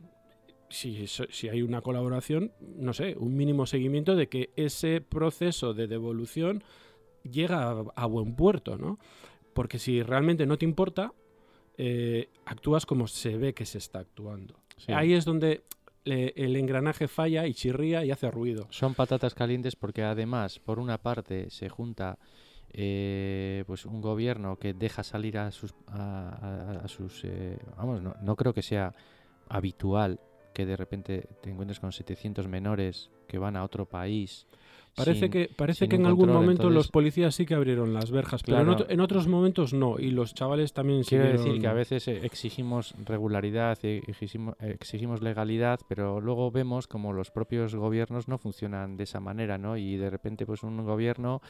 si, 0.68 1.06
si 1.06 1.48
hay 1.48 1.62
una 1.62 1.80
colaboración, 1.80 2.52
no 2.60 2.92
sé, 2.92 3.14
un 3.18 3.36
mínimo 3.36 3.66
seguimiento 3.66 4.16
de 4.16 4.28
que 4.28 4.50
ese 4.56 5.00
proceso 5.00 5.74
de 5.74 5.86
devolución 5.86 6.62
llega 7.22 7.70
a, 7.70 7.84
a 7.94 8.06
buen 8.06 8.34
puerto, 8.36 8.76
¿no? 8.76 8.98
Porque 9.54 9.78
si 9.78 10.02
realmente 10.02 10.44
no 10.46 10.58
te 10.58 10.64
importa, 10.64 11.12
eh, 11.78 12.28
actúas 12.44 12.86
como 12.86 13.06
se 13.06 13.36
ve 13.36 13.54
que 13.54 13.64
se 13.66 13.78
está 13.78 14.00
actuando. 14.00 14.58
Sí. 14.76 14.92
Ahí 14.92 15.12
es 15.14 15.24
donde 15.24 15.64
eh, 16.04 16.32
el 16.36 16.56
engranaje 16.56 17.08
falla 17.08 17.46
y 17.46 17.54
chirría 17.54 18.04
y 18.04 18.10
hace 18.10 18.30
ruido. 18.30 18.66
Son 18.70 18.94
patatas 18.94 19.34
calientes 19.34 19.76
porque 19.76 20.02
además, 20.02 20.58
por 20.58 20.78
una 20.78 20.98
parte, 20.98 21.50
se 21.50 21.68
junta 21.68 22.18
eh, 22.70 23.64
pues 23.66 23.86
un 23.86 24.00
gobierno 24.00 24.56
que 24.58 24.74
deja 24.74 25.02
salir 25.02 25.38
a 25.38 25.50
sus, 25.50 25.74
a, 25.88 26.28
a- 26.78 26.84
a 26.84 26.88
sus 26.88 27.24
eh, 27.24 27.58
vamos, 27.76 28.02
no, 28.02 28.14
no 28.20 28.36
creo 28.36 28.52
que 28.52 28.62
sea 28.62 28.92
habitual 29.48 30.20
que 30.56 30.64
de 30.64 30.74
repente 30.74 31.28
te 31.42 31.50
encuentres 31.50 31.80
con 31.80 31.92
700 31.92 32.48
menores 32.48 33.10
que 33.28 33.36
van 33.36 33.56
a 33.56 33.62
otro 33.62 33.84
país. 33.84 34.46
Parece 34.94 35.20
sin- 35.20 35.30
que, 35.30 35.50
parece 35.54 35.86
que 35.88 35.96
en 35.96 36.06
algún 36.06 36.30
momento 36.32 36.70
los 36.70 36.88
policías 36.88 37.34
sí 37.34 37.44
que 37.44 37.52
abrieron 37.54 37.92
las 37.92 38.10
verjas, 38.10 38.42
pero 38.42 38.56
en, 38.56 38.64
Claro. 38.64 38.80
otro- 38.80 38.90
en 38.94 39.00
otros 39.00 39.28
momentos 39.28 39.74
no. 39.74 39.98
Y 39.98 40.10
los 40.10 40.32
chavales 40.32 40.72
también 40.72 41.02
Quiero 41.02 41.24
decir 41.24 41.38
siguieron- 41.40 41.60
que 41.60 41.66
a 41.66 41.72
veces 41.74 42.08
eh, 42.08 42.20
exigimos 42.24 42.94
regularidad, 43.04 43.76
eh, 43.82 44.00
exigimos, 44.06 44.54
exigimos 44.60 45.20
legalidad, 45.20 45.80
pero 45.86 46.22
luego 46.22 46.50
vemos 46.50 46.86
como 46.86 47.12
los 47.12 47.30
propios 47.30 47.74
gobiernos 47.74 48.26
no 48.26 48.38
funcionan 48.38 48.96
de 48.96 49.04
esa 49.04 49.20
manera, 49.20 49.58
¿no? 49.58 49.76
Y 49.76 49.98
de 49.98 50.08
repente 50.08 50.46
pues 50.46 50.62
un 50.62 50.82
gobierno 50.82 51.42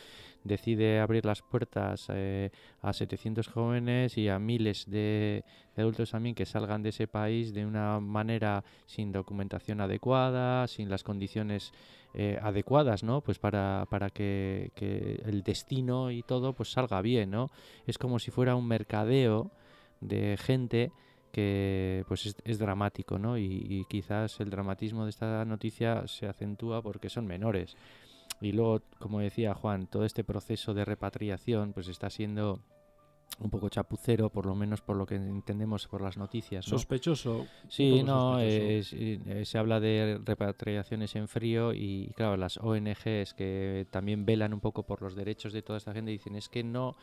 decide 0.46 1.00
abrir 1.00 1.24
las 1.24 1.42
puertas 1.42 2.06
eh, 2.08 2.50
a 2.82 2.92
700 2.92 3.48
jóvenes 3.48 4.16
y 4.16 4.28
a 4.28 4.38
miles 4.38 4.84
de, 4.88 5.44
adultos 5.76 6.10
también 6.10 6.34
que 6.34 6.46
salgan 6.46 6.82
de 6.82 6.90
ese 6.90 7.06
país 7.06 7.52
de 7.52 7.66
una 7.66 8.00
manera 8.00 8.64
sin 8.86 9.12
documentación 9.12 9.80
adecuada, 9.80 10.66
sin 10.68 10.88
las 10.88 11.02
condiciones 11.02 11.72
eh, 12.14 12.38
adecuadas, 12.42 13.02
¿no? 13.02 13.20
Pues 13.20 13.38
para, 13.38 13.86
para 13.90 14.10
que, 14.10 14.70
el 15.24 15.42
destino 15.42 16.10
y 16.10 16.22
todo 16.22 16.52
pues 16.52 16.70
salga 16.70 17.02
bien, 17.02 17.30
¿no? 17.30 17.50
Es 17.86 17.98
como 17.98 18.18
si 18.18 18.30
fuera 18.30 18.56
un 18.56 18.66
mercadeo 18.66 19.50
de 20.00 20.36
gente 20.38 20.92
que 21.32 22.04
pues 22.08 22.34
es, 22.44 22.58
dramático, 22.58 23.18
¿no? 23.18 23.36
Y 23.36 23.84
quizás 23.90 24.40
el 24.40 24.48
dramatismo 24.48 25.04
de 25.04 25.10
esta 25.10 25.44
noticia 25.44 26.06
se 26.06 26.26
acentúa 26.26 26.80
porque 26.80 27.10
son 27.10 27.26
menores. 27.26 27.76
Y 28.40 28.52
luego, 28.52 28.82
como 28.98 29.20
decía 29.20 29.54
Juan, 29.54 29.86
todo 29.86 30.04
este 30.04 30.24
proceso 30.24 30.74
de 30.74 30.84
repatriación 30.84 31.72
pues 31.72 31.88
está 31.88 32.10
siendo 32.10 32.60
un 33.40 33.50
poco 33.50 33.68
chapucero, 33.68 34.30
por 34.30 34.46
lo 34.46 34.54
menos 34.54 34.80
por 34.80 34.96
lo 34.96 35.04
que 35.04 35.16
entendemos 35.16 35.88
por 35.88 36.00
las 36.00 36.16
noticias, 36.16 36.66
¿no? 36.68 36.78
Sospechoso. 36.78 37.46
Sí, 37.68 38.02
no, 38.02 38.34
sospechoso. 38.34 38.40
eh, 38.40 38.78
es- 38.78 38.92
eh, 38.94 39.44
se 39.44 39.58
habla 39.58 39.80
de 39.80 40.20
repatriaciones 40.24 41.16
en 41.16 41.28
frío 41.28 41.72
y, 41.74 42.12
claro, 42.16 42.36
las 42.36 42.56
ONGs 42.58 43.34
que 43.34 43.86
también 43.90 44.24
velan 44.24 44.54
un 44.54 44.60
poco 44.60 44.84
por 44.84 45.02
los 45.02 45.14
derechos 45.16 45.52
de 45.52 45.62
toda 45.62 45.78
esta 45.78 45.92
gente 45.92 46.10
dicen 46.12 46.36
es 46.36 46.48
que 46.48 46.62
no 46.62 46.94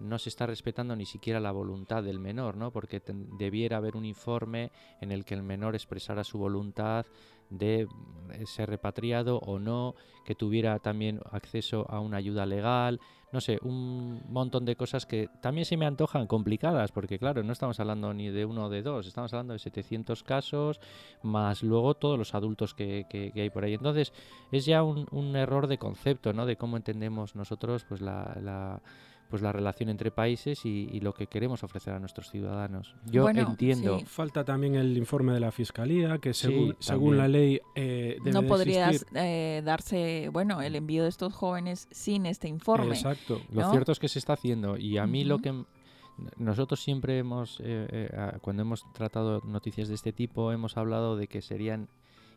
no 0.00 0.18
se 0.18 0.28
está 0.28 0.46
respetando 0.46 0.96
ni 0.96 1.06
siquiera 1.06 1.40
la 1.40 1.52
voluntad 1.52 2.02
del 2.02 2.18
menor, 2.18 2.56
¿no? 2.56 2.70
Porque 2.72 3.02
debiera 3.38 3.76
haber 3.78 3.96
un 3.96 4.04
informe 4.04 4.70
en 5.00 5.12
el 5.12 5.24
que 5.24 5.34
el 5.34 5.42
menor 5.42 5.74
expresara 5.74 6.24
su 6.24 6.38
voluntad 6.38 7.06
de 7.50 7.86
mm, 7.86 8.44
ser 8.46 8.70
repatriado 8.70 9.38
o 9.38 9.58
no, 9.58 9.94
que 10.24 10.34
tuviera 10.34 10.78
también 10.78 11.20
acceso 11.30 11.86
a 11.90 12.00
una 12.00 12.16
ayuda 12.16 12.46
legal, 12.46 12.98
no 13.32 13.40
sé, 13.40 13.58
un 13.62 14.22
montón 14.28 14.64
de 14.64 14.76
cosas 14.76 15.06
que 15.06 15.28
también 15.42 15.64
se 15.64 15.76
me 15.76 15.86
antojan 15.86 16.26
complicadas, 16.26 16.92
porque 16.92 17.18
claro, 17.18 17.42
no 17.42 17.52
estamos 17.52 17.78
hablando 17.80 18.14
ni 18.14 18.28
de 18.30 18.44
uno 18.44 18.66
o 18.66 18.68
de 18.70 18.82
dos, 18.82 19.06
estamos 19.06 19.32
hablando 19.34 19.52
de 19.54 19.58
700 19.58 20.22
casos, 20.22 20.80
más 21.22 21.62
luego 21.62 21.94
todos 21.94 22.16
los 22.18 22.34
adultos 22.34 22.74
que, 22.74 23.06
que- 23.10 23.32
que 23.32 23.40
hay 23.42 23.50
por 23.50 23.64
ahí. 23.64 23.74
Entonces, 23.74 24.12
es 24.52 24.64
ya 24.66 24.82
un, 24.82 25.06
un 25.10 25.34
error 25.36 25.66
de 25.66 25.78
concepto, 25.78 26.32
¿no? 26.32 26.46
De 26.46 26.56
cómo 26.56 26.76
entendemos 26.76 27.34
nosotros 27.34 27.84
pues 27.88 28.00
la, 28.00 28.36
la- 28.40 28.82
pues 29.34 29.42
la 29.42 29.50
relación 29.50 29.88
entre 29.88 30.12
países 30.12 30.64
y, 30.64 30.88
y 30.92 31.00
lo 31.00 31.12
que 31.12 31.26
queremos 31.26 31.64
ofrecer 31.64 31.92
a 31.92 31.98
nuestros 31.98 32.30
ciudadanos. 32.30 32.94
Yo 33.04 33.22
Bueno, 33.22 33.40
entiendo. 33.40 33.98
sí. 33.98 34.04
Falta 34.04 34.44
también 34.44 34.76
el 34.76 34.96
informe 34.96 35.32
de 35.32 35.40
la 35.40 35.50
fiscalía, 35.50 36.18
que 36.18 36.32
Sí, 36.32 36.46
según, 36.46 36.76
según 36.78 37.16
la 37.16 37.26
ley 37.26 37.60
eh, 37.74 38.18
debe 38.22 38.30
no 38.30 38.46
podría 38.46 38.92
eh, 39.16 39.60
darse, 39.64 40.28
bueno, 40.32 40.62
el 40.62 40.76
envío 40.76 41.02
de 41.02 41.08
estos 41.08 41.32
jóvenes 41.34 41.88
sin 41.90 42.26
este 42.26 42.46
informe. 42.46 42.94
Exacto. 42.94 43.40
Lo 43.50 43.68
cierto 43.72 43.90
es 43.90 43.98
que 43.98 44.06
se 44.06 44.20
está 44.20 44.34
haciendo 44.34 44.76
y 44.76 44.98
a 44.98 45.06
mí 45.08 45.24
lo 45.24 45.40
que 45.40 45.64
nosotros 46.36 46.80
siempre 46.80 47.18
hemos, 47.18 47.58
eh, 47.58 47.88
eh, 47.90 48.38
cuando 48.40 48.62
hemos 48.62 48.84
tratado 48.92 49.40
noticias 49.44 49.88
de 49.88 49.96
este 49.96 50.12
tipo, 50.12 50.52
hemos 50.52 50.76
hablado 50.76 51.16
de 51.16 51.26
que 51.26 51.42
serían 51.42 51.88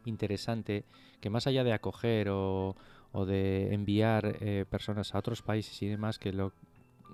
interesante 0.04 0.84
que 1.22 1.30
más 1.30 1.46
allá 1.46 1.63
de 1.63 1.74
acoger 1.74 2.30
o, 2.30 2.75
o 3.12 3.25
de 3.25 3.74
enviar 3.74 4.38
eh, 4.42 4.66
personas 4.70 5.16
a 5.16 5.20
otros 5.20 5.42
países 5.42 5.82
y 5.82 5.88
demás, 5.88 6.20
que 6.20 6.32
lo 6.34 6.54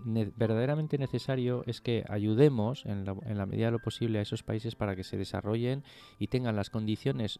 ne- 0.04 0.32
verdaderamente 0.36 0.98
necesario 0.98 1.64
es 1.68 1.82
que 1.82 2.04
ayudemos 2.10 2.86
en 2.86 3.06
la, 3.06 3.16
en 3.26 3.38
la 3.38 3.46
medida 3.46 3.68
de 3.68 3.72
lo 3.74 3.80
posible 3.80 4.20
a 4.20 4.22
esos 4.22 4.44
países 4.44 4.76
para 4.76 4.96
que 4.96 5.04
se 5.04 5.18
desarrollen 5.18 5.84
y 6.20 6.28
tengan 6.28 6.56
las 6.56 6.70
condiciones 6.70 7.40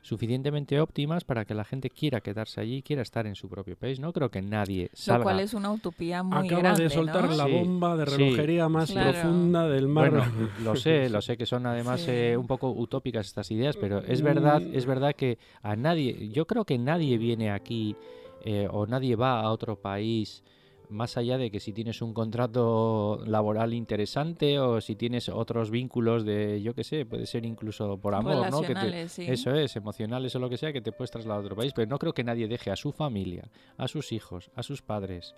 suficientemente 0.00 0.80
óptimas 0.80 1.24
para 1.24 1.44
que 1.44 1.54
la 1.54 1.64
gente 1.64 1.90
quiera 1.90 2.20
quedarse 2.20 2.60
allí 2.60 2.76
y 2.76 2.82
quiera 2.82 3.02
estar 3.02 3.26
en 3.26 3.34
su 3.34 3.48
propio 3.48 3.76
país. 3.76 3.98
No 3.98 4.12
creo 4.12 4.30
que 4.30 4.40
nadie 4.42 4.90
salga 4.92 5.18
Lo 5.18 5.22
cual 5.24 5.40
es 5.40 5.54
una 5.54 5.72
utopía 5.72 6.22
muy 6.22 6.46
Acaba 6.46 6.62
grande, 6.62 6.84
de 6.84 6.90
soltar 6.90 7.28
¿no? 7.28 7.34
la 7.36 7.46
bomba 7.46 7.96
de 7.96 8.06
sí, 8.06 8.16
relojería 8.16 8.68
más 8.68 8.90
Claro. 8.90 9.10
profunda 9.12 9.68
del 9.68 9.88
mar. 9.88 10.10
Bueno, 10.10 10.24
lo 10.62 10.76
sé, 10.76 11.10
lo 11.10 11.20
sé 11.20 11.36
que 11.36 11.46
son 11.46 11.66
además 11.66 12.00
Sí. 12.02 12.10
eh, 12.12 12.36
un 12.36 12.46
poco 12.46 12.70
utópicas 12.70 13.26
estas 13.26 13.50
ideas, 13.50 13.76
pero 13.76 13.98
es 14.04 14.22
verdad, 14.22 14.62
es 14.72 14.86
verdad 14.86 15.14
que 15.16 15.38
a 15.62 15.74
nadie, 15.74 16.28
yo 16.30 16.46
creo 16.46 16.64
que 16.64 16.78
nadie 16.78 17.18
viene 17.18 17.50
aquí 17.50 17.96
eh, 18.44 18.68
o 18.70 18.86
nadie 18.86 19.16
va 19.16 19.40
a 19.40 19.50
otro 19.50 19.74
país 19.76 20.44
más 20.90 21.16
allá 21.16 21.36
de 21.38 21.50
que 21.50 21.60
si 21.60 21.72
tienes 21.72 22.00
un 22.02 22.14
contrato 22.14 23.20
laboral 23.26 23.74
interesante 23.74 24.58
o 24.58 24.80
si 24.80 24.96
tienes 24.96 25.28
otros 25.28 25.70
vínculos 25.70 26.24
de, 26.24 26.62
yo 26.62 26.74
qué 26.74 26.84
sé, 26.84 27.04
puede 27.06 27.26
ser 27.26 27.44
incluso 27.44 27.98
por 27.98 28.14
amor, 28.14 28.50
¿no? 28.50 28.60
Que 28.62 28.74
te- 28.92 29.08
sí. 29.08 29.24
Eso 29.28 29.54
es, 29.54 29.76
emocionales 29.76 30.34
o 30.34 30.38
lo 30.38 30.48
que 30.48 30.56
sea, 30.56 30.72
que 30.72 30.80
te 30.80 30.92
puedes 30.92 31.10
trasladar 31.10 31.38
a 31.42 31.44
otro 31.44 31.56
país, 31.56 31.72
pero 31.74 31.88
no 31.88 31.98
creo 31.98 32.12
que 32.14 32.24
nadie 32.24 32.48
deje 32.48 32.70
a 32.70 32.76
su 32.76 32.92
familia, 32.92 33.48
a 33.76 33.86
sus 33.88 34.12
hijos, 34.12 34.50
a 34.54 34.62
sus 34.62 34.80
padres, 34.82 35.34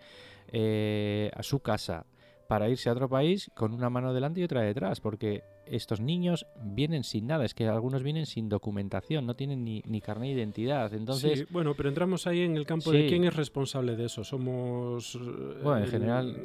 eh, 0.53 1.31
a 1.35 1.43
su 1.43 1.61
casa, 1.61 2.07
para 2.51 2.69
irse 2.69 2.89
a 2.89 2.93
otro 2.95 3.09
país 3.09 3.49
con 3.55 3.73
una 3.73 3.91
mano 3.91 4.13
delante 4.13 4.41
y 4.41 4.43
otra 4.43 4.63
detrás, 4.63 5.01
porque 5.01 5.45
estos 5.67 6.01
niños 6.01 6.47
vienen 6.61 7.05
sin 7.05 7.29
nada, 7.29 7.45
es 7.45 7.55
que 7.55 7.69
algunos 7.69 8.03
vienen 8.03 8.27
sin 8.27 8.49
documentación, 8.49 9.25
no 9.25 9.37
tienen 9.37 9.63
ni, 9.63 9.83
ni 9.87 10.01
carnet 10.01 10.31
de 10.35 10.41
identidad, 10.41 10.93
entonces... 10.93 11.39
Sí, 11.39 11.47
bueno, 11.51 11.75
pero 11.77 11.89
entramos 11.91 12.27
ahí 12.27 12.41
en 12.41 12.57
el 12.57 12.67
campo 12.67 12.91
de 12.91 13.07
quién 13.07 13.23
es 13.23 13.37
responsable 13.37 13.95
de 13.95 14.07
eso. 14.07 14.25
Somos. 14.25 15.15
eh, 15.15 15.19
Bueno, 15.63 15.77
en 15.79 15.85
el- 15.85 15.91
general, 15.93 16.37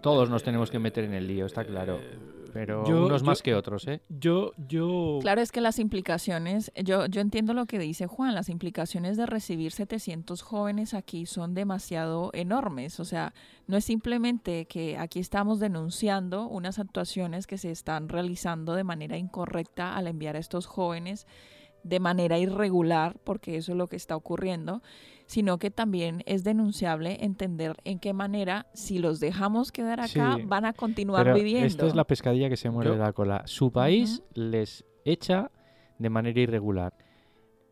Todos 0.00 0.30
nos 0.30 0.44
tenemos 0.44 0.70
que 0.70 0.78
meter 0.78 1.02
en 1.06 1.14
el 1.14 1.26
lío, 1.26 1.46
está 1.46 1.64
claro. 1.64 1.98
Pero 2.52 2.84
Yo- 2.86 3.06
unos 3.06 3.22
yo- 3.22 3.26
más 3.26 3.42
que 3.42 3.54
otros, 3.54 3.86
¿eh? 3.88 4.00
Yo, 4.08 4.52
yo... 4.68 5.18
Claro, 5.22 5.40
es 5.40 5.50
que 5.52 5.60
las 5.60 5.78
implicaciones, 5.78 6.70
yo, 6.82 7.06
yo 7.06 7.20
entiendo 7.20 7.54
lo 7.54 7.66
que 7.66 7.78
dice 7.78 8.06
Juan, 8.06 8.34
las 8.34 8.48
implicaciones 8.48 9.16
de 9.16 9.26
recibir 9.26 9.72
700 9.72 10.42
jóvenes 10.42 10.94
aquí 10.94 11.26
son 11.26 11.54
demasiado 11.54 12.30
enormes. 12.34 13.00
O 13.00 13.04
sea, 13.04 13.32
no 13.66 13.76
es 13.76 13.84
simplemente 13.84 14.66
que 14.66 14.98
aquí 14.98 15.18
estamos 15.20 15.60
denunciando 15.60 16.46
unas 16.48 16.78
actuaciones 16.78 17.46
que 17.46 17.58
se 17.58 17.70
están 17.70 18.08
realizando 18.08 18.74
de 18.74 18.84
manera 18.84 19.16
incorrecta 19.16 19.96
al 19.96 20.06
enviar 20.06 20.36
a 20.36 20.38
estos 20.40 20.66
jóvenes 20.66 21.26
de 21.84 21.98
manera 21.98 22.38
irregular, 22.38 23.18
porque 23.24 23.56
eso 23.56 23.72
es 23.72 23.78
lo 23.78 23.88
que 23.88 23.96
está 23.96 24.14
ocurriendo, 24.14 24.82
sino 25.32 25.56
que 25.58 25.70
también 25.70 26.22
es 26.26 26.44
denunciable 26.44 27.24
entender 27.24 27.76
en 27.84 27.98
qué 27.98 28.12
manera, 28.12 28.66
si 28.74 28.98
los 28.98 29.18
dejamos 29.18 29.72
quedar 29.72 30.00
acá, 30.00 30.36
Sí, 30.36 30.42
van 30.46 30.66
a 30.66 30.74
continuar 30.74 31.24
Pero 31.24 31.36
viviendo. 31.36 31.66
esto 31.66 31.86
es 31.86 31.94
la 31.94 32.04
pescadilla 32.04 32.50
que 32.50 32.58
se 32.58 32.68
muerde 32.68 32.90
Yo- 32.90 32.96
la 32.98 33.14
cola. 33.14 33.42
Su 33.46 33.72
país 33.72 34.22
les 34.34 34.84
echa 35.06 35.50
de 35.98 36.10
manera 36.10 36.38
irregular. 36.38 36.92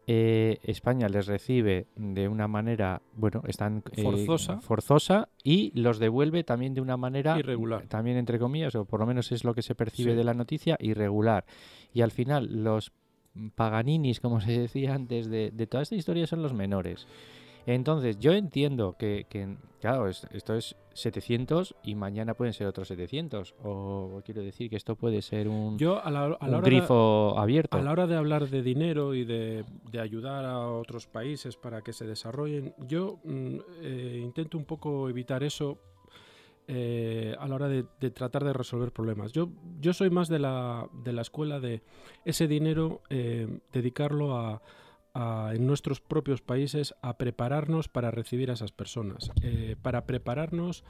Eh, 0.06 0.58
España 0.62 1.06
les 1.08 1.26
recibe 1.26 1.86
de 1.96 2.28
una 2.28 2.48
manera, 2.48 3.02
bueno, 3.14 3.42
están 3.46 3.82
eh, 3.94 4.02
Forzosa. 4.02 4.60
forzosa 4.62 5.28
y 5.44 5.70
los 5.78 5.98
devuelve 5.98 6.42
también 6.44 6.72
de 6.72 6.80
una 6.80 6.96
manera 6.96 7.38
Irregular. 7.38 7.86
también 7.88 8.16
entre 8.16 8.38
comillas, 8.38 8.74
o 8.74 8.86
por 8.86 9.00
lo 9.00 9.06
menos 9.06 9.30
es 9.32 9.44
lo 9.44 9.54
que 9.54 9.60
se 9.62 9.74
percibe 9.74 10.12
Sí. 10.12 10.16
de 10.16 10.24
la 10.24 10.32
noticia, 10.34 10.76
irregular. 10.80 11.44
Y 11.92 12.00
al 12.00 12.10
final 12.10 12.64
los 12.64 12.90
paganinis, 13.54 14.18
como 14.20 14.40
se 14.40 14.58
decía 14.58 14.94
antes, 14.94 15.28
de, 15.30 15.50
de 15.52 15.66
toda 15.68 15.82
esta 15.84 15.94
historia 15.94 16.26
son 16.26 16.42
los 16.42 16.52
menores. 16.54 17.06
Entonces, 17.66 18.18
yo 18.18 18.32
entiendo 18.32 18.96
que, 18.98 19.26
que, 19.28 19.56
claro, 19.80 20.08
es- 20.08 20.26
esto 20.32 20.54
es 20.54 20.76
700 20.94 21.74
y 21.84 21.94
mañana 21.94 22.34
pueden 22.34 22.52
ser 22.54 22.66
otros 22.66 22.88
700. 22.88 23.54
O 23.62 24.20
quiero 24.24 24.42
decir 24.42 24.68
que 24.70 24.76
esto 24.76 24.96
puede 24.96 25.22
ser 25.22 25.48
un, 25.48 25.78
Yo 25.78 26.02
a 26.04 26.10
la, 26.10 26.24
a 26.24 26.28
la 26.28 26.36
un 26.40 26.54
hora 26.54 26.60
de- 26.60 26.70
grifo 26.70 27.38
abierto. 27.38 27.76
A 27.76 27.82
la 27.82 27.92
hora 27.92 28.06
de 28.06 28.16
hablar 28.16 28.48
de 28.48 28.62
dinero 28.62 29.14
y 29.14 29.24
de, 29.24 29.64
de 29.90 30.00
ayudar 30.00 30.44
a 30.44 30.68
otros 30.68 31.06
países 31.06 31.56
para 31.56 31.82
que 31.82 31.92
se 31.92 32.06
desarrollen, 32.06 32.74
yo 32.88 33.18
mm, 33.24 33.56
eh, 33.82 34.20
intento 34.22 34.58
un 34.58 34.64
poco 34.64 35.08
evitar 35.08 35.42
eso 35.42 35.78
eh, 36.72 37.34
a 37.38 37.48
la 37.48 37.54
hora 37.56 37.68
de, 37.68 37.84
de 38.00 38.10
tratar 38.10 38.44
de 38.44 38.52
resolver 38.52 38.92
problemas. 38.92 39.32
Yo, 39.32 39.48
yo 39.80 39.92
soy 39.92 40.08
más 40.10 40.28
de 40.28 40.38
la, 40.38 40.88
de 41.04 41.12
la 41.12 41.22
escuela 41.22 41.58
de 41.58 41.82
ese 42.24 42.46
dinero 42.46 43.00
eh, 43.10 43.58
dedicarlo 43.72 44.36
a, 44.36 44.62
a, 45.14 45.52
en 45.54 45.66
nuestros 45.66 46.00
propios 46.00 46.40
países 46.42 46.94
a 47.02 47.16
prepararnos 47.16 47.88
para 47.88 48.10
recibir 48.10 48.50
a 48.50 48.54
esas 48.54 48.72
personas, 48.72 49.30
eh, 49.42 49.76
para 49.80 50.06
prepararnos 50.06 50.84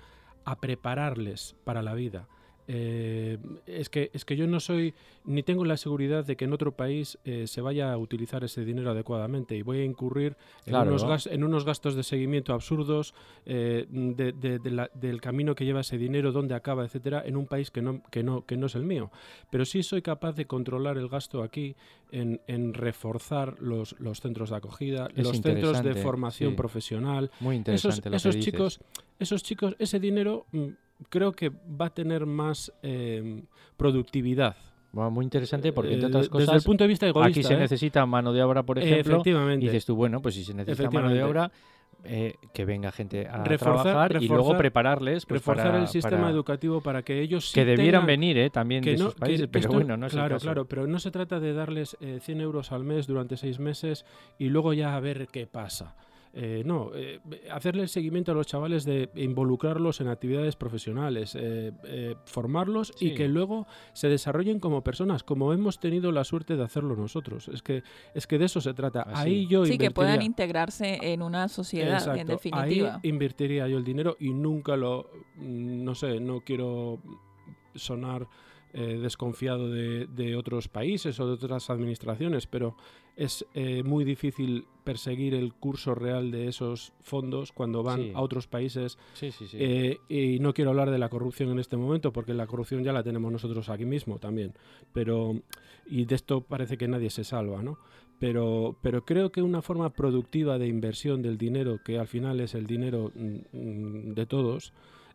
a 0.45 0.61
prepararles 0.61 1.57
para 1.65 1.83
la 1.83 1.95
vida. 1.95 2.29
Eh, 2.73 3.37
es, 3.67 3.89
que, 3.91 4.11
es 4.15 4.25
que 4.25 4.37
yo 4.37 4.47
no 4.47 4.61
soy, 4.61 4.95
ni 5.25 5.43
tengo 5.43 5.65
la 5.65 5.77
seguridad 5.77 6.25
de 6.25 6.37
que 6.37 6.45
en 6.45 6.53
otro 6.53 6.71
país 6.71 7.19
eh, 7.25 7.49
se 7.49 7.61
vaya 7.61 7.93
a 7.93 7.99
utilizar 7.99 8.45
ese 8.45 8.65
dinero 8.65 8.93
adecuadamente 8.93 9.57
y 9.57 9.63
voy 9.63 9.79
a 9.81 9.85
incurrir 9.85 10.37
en, 10.67 10.77
unos, 10.77 11.03
gas- 11.05 11.27
en 11.27 11.43
unos 11.43 11.65
gastos 11.65 11.97
de 11.97 12.05
seguimiento 12.05 12.53
absurdos 12.55 13.13
eh, 13.45 13.87
de- 13.91 14.31
de- 14.33 14.61
de 14.61 14.71
la- 14.71 14.89
del 14.95 15.21
camino 15.21 15.57
que 15.57 15.65
lleva 15.65 15.81
ese 15.81 15.99
dinero, 15.99 16.31
dónde 16.31 16.55
acaba, 16.55 16.85
etcétera, 16.85 17.25
en 17.27 17.37
un 17.37 17.47
país 17.47 17.73
que 17.73 17.83
no, 17.83 18.03
que 18.09 18.23
no, 18.23 18.47
que 18.47 18.57
no 18.57 18.67
es 18.67 18.77
el 18.77 18.85
mío. 18.85 19.11
Pero 19.51 19.65
sí 19.65 19.83
soy 19.83 20.01
capaz 20.03 20.37
de 20.37 20.47
controlar 20.47 20.97
el 20.97 21.09
gasto 21.09 21.43
aquí 21.43 21.75
en, 22.13 22.41
en 22.47 22.73
reforzar 22.75 23.61
los, 23.61 23.97
los 23.99 24.21
centros 24.21 24.51
de 24.51 24.57
acogida, 24.57 25.09
Es 25.17 25.25
los 25.25 25.41
centros 25.41 25.83
de 25.83 25.95
formación 25.97 26.51
sí. 26.53 26.57
profesional, 26.57 27.33
Muy 27.41 27.57
esos, 27.57 27.97
interesante 27.97 28.11
lo 28.11 28.17
esos 28.17 28.35
que 28.35 28.39
dices. 28.39 28.53
chicos, 28.53 28.81
esos 29.19 29.43
chicos, 29.43 29.75
ese 29.81 29.99
dinero 29.99 30.47
mm, 30.53 30.69
creo 31.09 31.33
que 31.33 31.49
va 31.51 31.87
a 31.87 31.91
tener 31.95 32.27
más 32.27 32.73
eh, 32.83 33.43
productividad. 33.77 34.57
Bueno, 34.93 35.11
muy 35.13 35.25
interesante 35.25 35.73
porque, 35.73 35.91
Eh, 35.93 35.95
entre 35.95 36.09
otras 36.09 36.23
de- 36.25 36.29
desde 36.31 36.43
el 36.43 36.47
cosas, 36.49 36.65
punto 36.65 36.85
de 36.85 36.89
vista 36.89 37.07
egoísta. 37.07 37.29
aquí 37.41 37.43
se 37.47 37.55
¿eh? 37.55 37.59
necesita 37.59 38.05
mano 38.07 38.33
de 38.33 38.43
obra, 38.43 38.63
por 38.65 38.79
ejemplo. 38.79 39.15
Efectivamente. 39.17 39.65
Y 39.65 39.69
dices 39.69 39.85
tú, 39.87 39.95
bueno, 39.95 40.21
pues 40.21 40.35
si 40.35 40.45
se 40.45 40.53
necesita 40.55 40.91
mano 40.91 41.11
de 41.11 41.23
obra, 41.23 41.51
eh, 42.03 42.35
que 42.55 42.65
venga 42.65 42.91
gente 42.91 43.29
a 43.29 43.45
Reforzar- 43.45 43.83
trabajar 43.83 44.23
y 44.23 44.27
luego 44.27 44.45
reforzar- 44.55 44.59
prepararles 44.59 45.27
pues, 45.27 45.41
reforzar 45.41 45.67
para- 45.73 45.79
el 45.83 45.87
sistema 45.89 46.17
para- 46.23 46.31
educativo 46.31 46.81
para 46.81 47.03
que 47.03 47.21
ellos 47.21 47.49
sí 47.51 47.55
que 47.55 47.65
debieran 47.67 48.03
tengan- 48.03 48.07
venir 48.07 48.39
eh, 48.39 48.49
también 48.51 48.83
de 48.83 48.97
no- 48.97 49.11
países, 49.11 49.43
que 49.43 49.49
pero 49.49 49.61
esto- 49.67 49.73
bueno, 49.75 49.97
no 49.99 50.07
es 50.07 50.13
el 50.15 50.19
claro, 50.19 50.35
caso. 50.37 50.45
claro, 50.45 50.65
pero 50.65 50.87
no 50.87 50.99
se 50.99 51.11
trata 51.11 51.39
de 51.41 51.53
darles 51.53 51.97
eh, 52.01 52.19
100 52.23 52.41
euros 52.41 52.73
al 52.73 52.85
mes 52.85 53.07
durante 53.07 53.37
seis 53.37 53.59
meses 53.59 54.07
y 54.39 54.49
luego 54.49 54.73
ya 54.73 54.97
a 54.97 55.01
ver 55.01 55.29
qué 55.31 55.47
pasa. 55.47 55.95
Eh, 56.33 56.63
no, 56.65 56.93
eh, 56.95 57.21
hacerle 57.51 57.83
el 57.83 57.89
seguimiento 57.89 58.31
a 58.31 58.35
los 58.35 58.47
chavales 58.47 58.85
de 58.85 59.11
involucrarlos 59.17 60.01
en 60.01 60.07
actividades 60.07 60.55
profesionales, 60.55 61.35
eh, 61.35 61.73
eh, 61.85 62.15
formarlos 62.25 62.93
y 63.01 63.15
que 63.15 63.27
luego 63.27 63.67
se 63.95 64.09
desarrollen 64.09 64.61
como 64.61 64.85
personas, 64.85 65.25
como 65.25 65.53
hemos 65.53 65.81
tenido 65.81 66.13
la 66.13 66.23
suerte 66.23 66.57
de 66.57 66.63
hacerlo 66.63 66.95
nosotros. 66.95 67.49
Es 67.49 67.63
que, 67.63 67.83
es 68.15 68.29
que 68.29 68.39
de 68.39 68.45
eso 68.45 68.61
se 68.61 68.75
trata. 68.75 69.03
Así. 69.03 69.29
Ahí 69.29 69.47
yo 69.49 69.67
Sí, 69.67 69.77
que 69.77 69.91
puedan 69.91 70.23
integrarse 70.23 70.99
en 71.03 71.23
una 71.23 71.49
sociedad, 71.49 72.17
en 72.17 72.29
definitiva. 72.29 72.95
Ahí 72.95 73.09
invertiría 73.09 73.67
yo 73.67 73.79
el 73.79 73.85
dinero 73.85 74.17
y 74.21 74.33
nunca 74.33 74.77
lo, 74.77 75.11
mm, 75.37 75.83
no 75.85 75.97
sé, 75.97 76.21
no 76.21 76.43
quiero 76.43 77.01
sonar 77.75 78.29
eh, 78.73 78.99
desconfiado 79.01 79.69
de, 79.69 80.07
de 80.07 80.37
otros 80.37 80.69
países 80.69 81.19
o 81.21 81.27
de 81.27 81.33
otras 81.33 81.71
administraciones, 81.71 82.47
pero 82.47 82.77
es 83.17 83.45
eh, 83.55 83.83
muy 83.83 84.05
difícil 84.05 84.65
perseguir 84.85 85.35
el 85.35 85.53
curso 85.55 85.95
real 85.95 86.31
de 86.31 86.47
esos 86.49 86.93
fondos 87.01 87.53
cuando 87.53 87.83
van 87.83 88.01
Sí. 88.03 88.13
a 88.15 88.21
otros 88.21 88.47
países. 88.47 88.97
Sí, 89.15 89.31
sí, 89.33 89.47
sí. 89.47 89.57
Eh, 89.61 89.99
y 90.09 90.39
no 90.39 90.55
quiero 90.55 90.71
hablar 90.71 90.91
de 90.91 90.99
la 90.99 91.09
corrupción 91.09 91.51
en 91.51 91.59
este 91.59 91.77
momento, 91.77 92.13
porque 92.13 92.33
la 92.33 92.47
corrupción 92.47 92.83
ya 92.85 92.93
la 92.93 93.03
tenemos 93.03 93.31
nosotros 93.31 93.69
aquí 93.69 93.85
mismo 93.85 94.19
también. 94.19 94.55
Pero, 94.93 95.41
y 95.87 96.05
de 96.07 96.15
esto 96.15 96.41
parece 96.41 96.79
que 96.79 96.89
nadie 96.89 97.11
se 97.11 97.25
salva, 97.25 97.63
¿no? 97.63 97.79
Pero, 98.19 98.77
pero 98.83 99.05
creo 99.05 99.33
que 99.33 99.43
una 99.43 99.63
forma 99.63 99.91
productiva 99.91 100.59
de 100.59 100.69
inversión 100.69 101.23
del 101.23 101.39
dinero, 101.39 101.79
que 101.85 101.99
al 101.99 102.07
final 102.07 102.41
es 102.41 102.55
el 102.55 102.67
dinero 102.67 103.11
mm, 103.15 103.57
mm, 103.57 104.15
de 104.15 104.27
todos, 104.27 104.73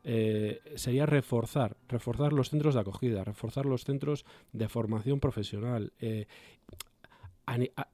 eh, 0.08 0.62
sería 0.76 1.06
reforzar, 1.08 1.76
reforzar 1.90 2.32
los 2.32 2.50
centros 2.52 2.76
de 2.76 2.82
acogida, 2.82 3.24
reforzar 3.24 3.66
los 3.66 3.84
centros 3.84 4.24
de 4.54 4.70
formación 4.70 5.20
profesional, 5.20 5.92
eh, 6.00 6.28
ani- 7.46 7.72
a- 7.76 7.88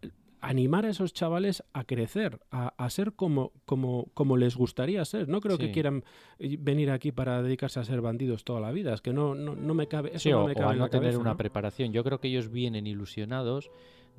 animar 0.43 0.85
a 0.85 0.89
esos 0.89 1.13
chavales 1.13 1.63
a 1.71 1.83
crecer, 1.83 2.39
a, 2.49 2.73
a 2.75 2.89
ser 2.89 3.13
como, 3.13 3.51
como, 3.65 4.07
como 4.15 4.37
les 4.37 4.55
gustaría 4.57 5.05
ser. 5.05 5.29
No 5.29 5.39
creo 5.39 5.57
que 5.59 5.71
quieran 5.71 6.03
venir 6.39 6.89
aquí 6.89 7.11
para 7.11 7.43
dedicarse 7.43 7.79
a 7.79 7.83
ser 7.83 8.01
bandidos 8.01 8.43
toda 8.43 8.59
la 8.59 8.71
vida. 8.71 8.93
Es 8.93 9.01
que 9.01 9.13
no, 9.13 9.35
no, 9.35 9.55
no 9.55 9.73
me 9.75 9.87
cabe. 9.87 10.09
Eso 10.09 10.19
Sí, 10.19 10.31
no 10.31 10.43
o, 10.43 10.47
me 10.47 10.53
o 10.53 10.55
cabe 10.55 10.67
a 10.69 10.71
en 10.73 10.77
no 10.79 10.85
la 10.85 10.89
tener 10.89 11.03
cabeza, 11.09 11.19
una 11.21 11.31
¿no? 11.31 11.37
preparación. 11.37 11.93
Yo 11.93 12.03
creo 12.03 12.19
que 12.19 12.27
ellos 12.27 12.49
vienen 12.49 12.87
ilusionados 12.87 13.69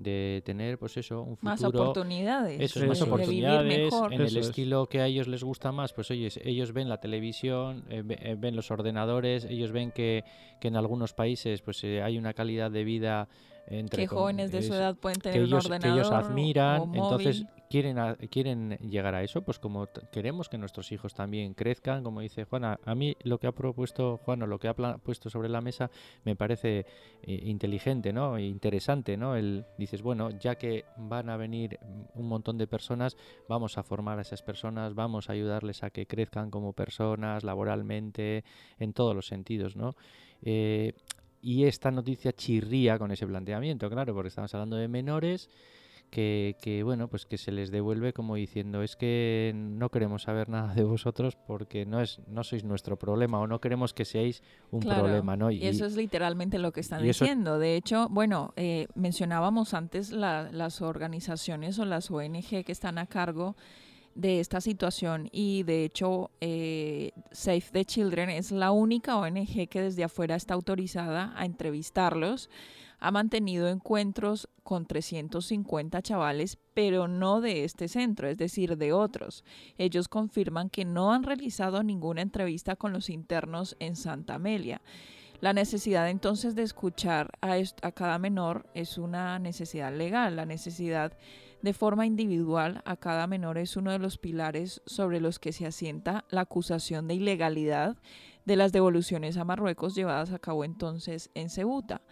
de 0.03 0.43
tener, 0.45 0.79
pues 0.79 0.97
eso, 0.97 1.21
un 1.23 1.37
futuro. 1.37 1.51
Más 1.53 1.65
oportunidades. 1.65 2.61
Eso, 2.61 2.81
Eso 2.81 2.88
más 2.88 3.01
es. 3.01 3.05
de 3.05 3.11
vivir 3.27 3.45
oportunidades, 3.47 3.79
mejor. 3.93 4.12
en 4.12 4.21
Eso 4.23 4.31
el 4.31 4.37
es. 4.43 4.49
estilo 4.49 4.87
que 4.88 5.01
a 5.01 5.07
ellos 5.07 5.29
les 5.29 5.43
gusta 5.45 5.73
más, 5.73 5.93
pues 5.93 6.11
oye, 6.11 6.29
ellos 6.45 6.73
ven 6.73 6.88
la 6.88 6.99
televisión, 6.99 7.85
eh, 7.88 8.03
eh, 8.09 8.37
ven 8.38 8.57
los 8.57 8.71
ordenadores, 8.71 9.45
ellos 9.45 9.73
ven 9.73 9.91
que, 9.93 10.25
que 10.61 10.69
en 10.69 10.77
algunos 10.77 11.12
países 11.15 11.62
pues 11.62 11.83
eh, 11.85 12.03
hay 12.03 12.19
una 12.19 12.35
calidad 12.35 12.71
de 12.71 12.85
vida 12.85 13.29
entre 13.66 14.03
que 14.03 14.07
jóvenes 14.09 14.51
de 14.51 14.62
su 14.62 14.75
edad 14.75 14.96
pueden 14.96 15.18
que 15.20 15.31
tener 15.31 15.42
ellos, 15.42 15.66
un 15.66 15.79
que 15.79 15.88
ellos 15.88 16.11
admiran, 16.11 16.81
o 16.81 16.94
entonces 16.94 17.44
quieren, 17.70 17.98
a- 17.98 18.16
quieren 18.16 18.77
llegar 18.81 19.14
a 19.14 19.22
eso, 19.22 19.42
pues 19.42 19.59
como 19.59 19.88
queremos 20.11 20.48
que 20.51 20.59
nuestros 20.59 20.92
hijos 20.92 21.14
también 21.14 21.55
crezcan, 21.55 22.03
como 22.05 22.20
dice 22.20 22.44
Juana, 22.44 22.79
a 22.85 22.94
mí 22.94 23.16
lo 23.22 23.38
que 23.38 23.46
ha 23.46 23.53
propuesto 23.53 24.18
Juan 24.18 24.42
o 24.42 24.46
lo 24.46 24.59
que 24.59 24.68
ha 24.68 24.75
puesto 24.75 25.31
sobre 25.31 25.48
la 25.48 25.61
mesa 25.62 25.90
me 26.25 26.37
parece 26.37 26.85
eh, 27.22 27.40
inteligente, 27.44 28.12
¿no? 28.12 28.37
E 28.37 28.42
interesante, 28.42 29.16
¿no? 29.16 29.37
El, 29.37 29.64
dices, 29.79 30.03
bueno, 30.03 30.31
ya 30.38 30.57
que 30.57 30.85
van 30.98 31.31
a 31.31 31.37
venir 31.38 31.79
un 32.14 32.29
montón 32.29 32.59
de 32.59 32.66
personas, 32.66 33.16
vamos 33.48 33.79
a 33.79 33.83
formar 33.83 34.18
a 34.18 34.22
esas 34.22 34.42
personas, 34.42 34.94
vamos 34.94 35.31
a 35.31 35.33
ayudarles 35.33 35.83
a 35.83 35.90
que 35.90 36.07
crezcan 36.07 36.51
como 36.51 36.75
personas, 36.75 37.42
laboralmente, 37.42 38.44
en 38.79 38.92
todos 38.92 39.14
los 39.16 39.27
sentidos, 39.27 39.77
¿no? 39.77 39.94
Eh, 40.42 40.92
y 41.43 41.65
esta 41.65 41.91
noticia 41.91 42.33
chirría 42.33 42.99
con 42.99 43.11
ese 43.11 43.27
planteamiento, 43.27 43.91
claro, 43.91 44.15
porque 44.15 44.29
estamos 44.29 44.55
hablando 44.55 44.77
de 44.77 44.89
menores 44.89 45.51
que, 46.11 46.57
que, 46.61 46.83
bueno, 46.83 47.09
pues 47.09 47.25
que 47.25 47.39
se 47.39 47.51
les 47.53 47.71
devuelve 47.71 48.13
como 48.13 48.35
diciendo 48.37 48.83
es 48.83 48.97
que 48.97 49.53
no 49.55 49.89
queremos 49.89 50.23
saber 50.25 50.49
nada 50.51 50.75
de 50.75 50.85
vosotros 50.85 51.37
porque 51.47 51.87
no 51.87 52.01
es 52.03 52.21
no 52.29 52.45
sois 52.45 52.65
nuestro 52.65 52.99
problema 52.99 53.41
o 53.41 53.47
no 53.47 53.61
queremos 53.63 53.95
que 53.95 54.05
seáis 54.05 54.43
un 54.71 54.81
Claro, 54.81 55.05
problema, 55.05 55.37
¿no? 55.37 55.51
Y, 55.51 55.65
eso 55.67 55.87
es 55.87 55.97
literalmente 55.97 56.59
lo 56.59 56.71
que 56.73 56.81
están 56.81 57.03
eso- 57.05 57.25
diciendo. 57.25 57.59
De 57.59 57.77
hecho, 57.77 58.09
bueno, 58.11 58.53
eh, 58.57 58.89
mencionábamos 58.95 59.73
antes 59.75 60.13
la- 60.13 60.51
las 60.53 60.83
organizaciones 60.83 61.79
o 61.79 61.87
las 61.87 62.11
ONG 62.11 62.63
que 62.63 62.73
están 62.73 62.99
a 62.99 63.07
cargo 63.07 63.57
de 64.14 64.40
esta 64.40 64.61
situación 64.61 65.29
y 65.33 65.62
de 65.62 65.85
hecho 65.85 66.31
eh, 66.40 67.12
Save 67.31 67.64
the 67.72 67.85
Children 67.85 68.31
es 68.31 68.53
la 68.53 68.70
única 68.70 69.16
ONG 69.16 69.68
que 69.68 69.83
desde 69.83 70.05
afuera 70.05 70.37
está 70.37 70.55
autorizada 70.55 71.33
a 71.37 71.44
entrevistarlos. 71.44 72.51
Ha 72.98 73.11
mantenido 73.11 73.68
encuentros 73.68 74.48
con 74.62 74.87
350 74.87 76.03
chavales, 76.03 76.57
pero 76.72 77.09
no 77.09 77.40
de 77.40 77.64
este 77.64 77.88
centro, 77.88 78.29
es 78.29 78.38
decir, 78.38 78.77
de 78.77 78.92
otros. 78.92 79.42
Ellos 79.77 80.07
confirman 80.07 80.70
que 80.70 80.85
no 80.85 81.12
han 81.12 81.25
realizado 81.25 81.83
ninguna 81.83 82.22
entrevista 82.22 82.77
con 82.77 82.92
los 82.92 83.11
internos 83.11 83.77
en 83.81 83.96
Santa 83.96 84.35
Amelia. 84.35 84.83
La 85.40 85.53
necesidad 85.53 86.09
entonces 86.09 86.55
de 86.55 86.62
escuchar 86.62 87.33
a, 87.40 87.57
a 87.83 87.90
cada 87.90 88.20
menor 88.20 88.66
es 88.75 88.96
una 88.98 89.40
necesidad 89.40 89.92
legal, 89.92 90.37
la 90.37 90.46
necesidad 90.46 91.18
de 91.62 91.72
forma 91.72 92.07
individual 92.07 92.83
a 92.85 92.96
cada 92.96 93.27
menor 93.27 93.57
es 93.57 93.77
uno 93.77 93.92
de 93.92 94.01
los 94.01 94.18
pilares 94.18 94.83
sobre 94.85 95.20
los 95.20 95.38
que 95.38 95.53
se 95.53 95.64
asienta 95.64 96.25
la 96.29 96.42
acusación 96.42 97.07
de 97.07 97.14
ilegalidad 97.14 97.96
de 98.44 98.57
las 98.57 98.72
devoluciones 98.72 99.37
a 99.37 99.44
Marruecos 99.44 99.94
llevadas 99.94 100.33
a 100.33 100.40
cabo 100.40 100.64
entonces 100.64 101.31
en 101.35 101.48
Ceuta. 101.48 102.03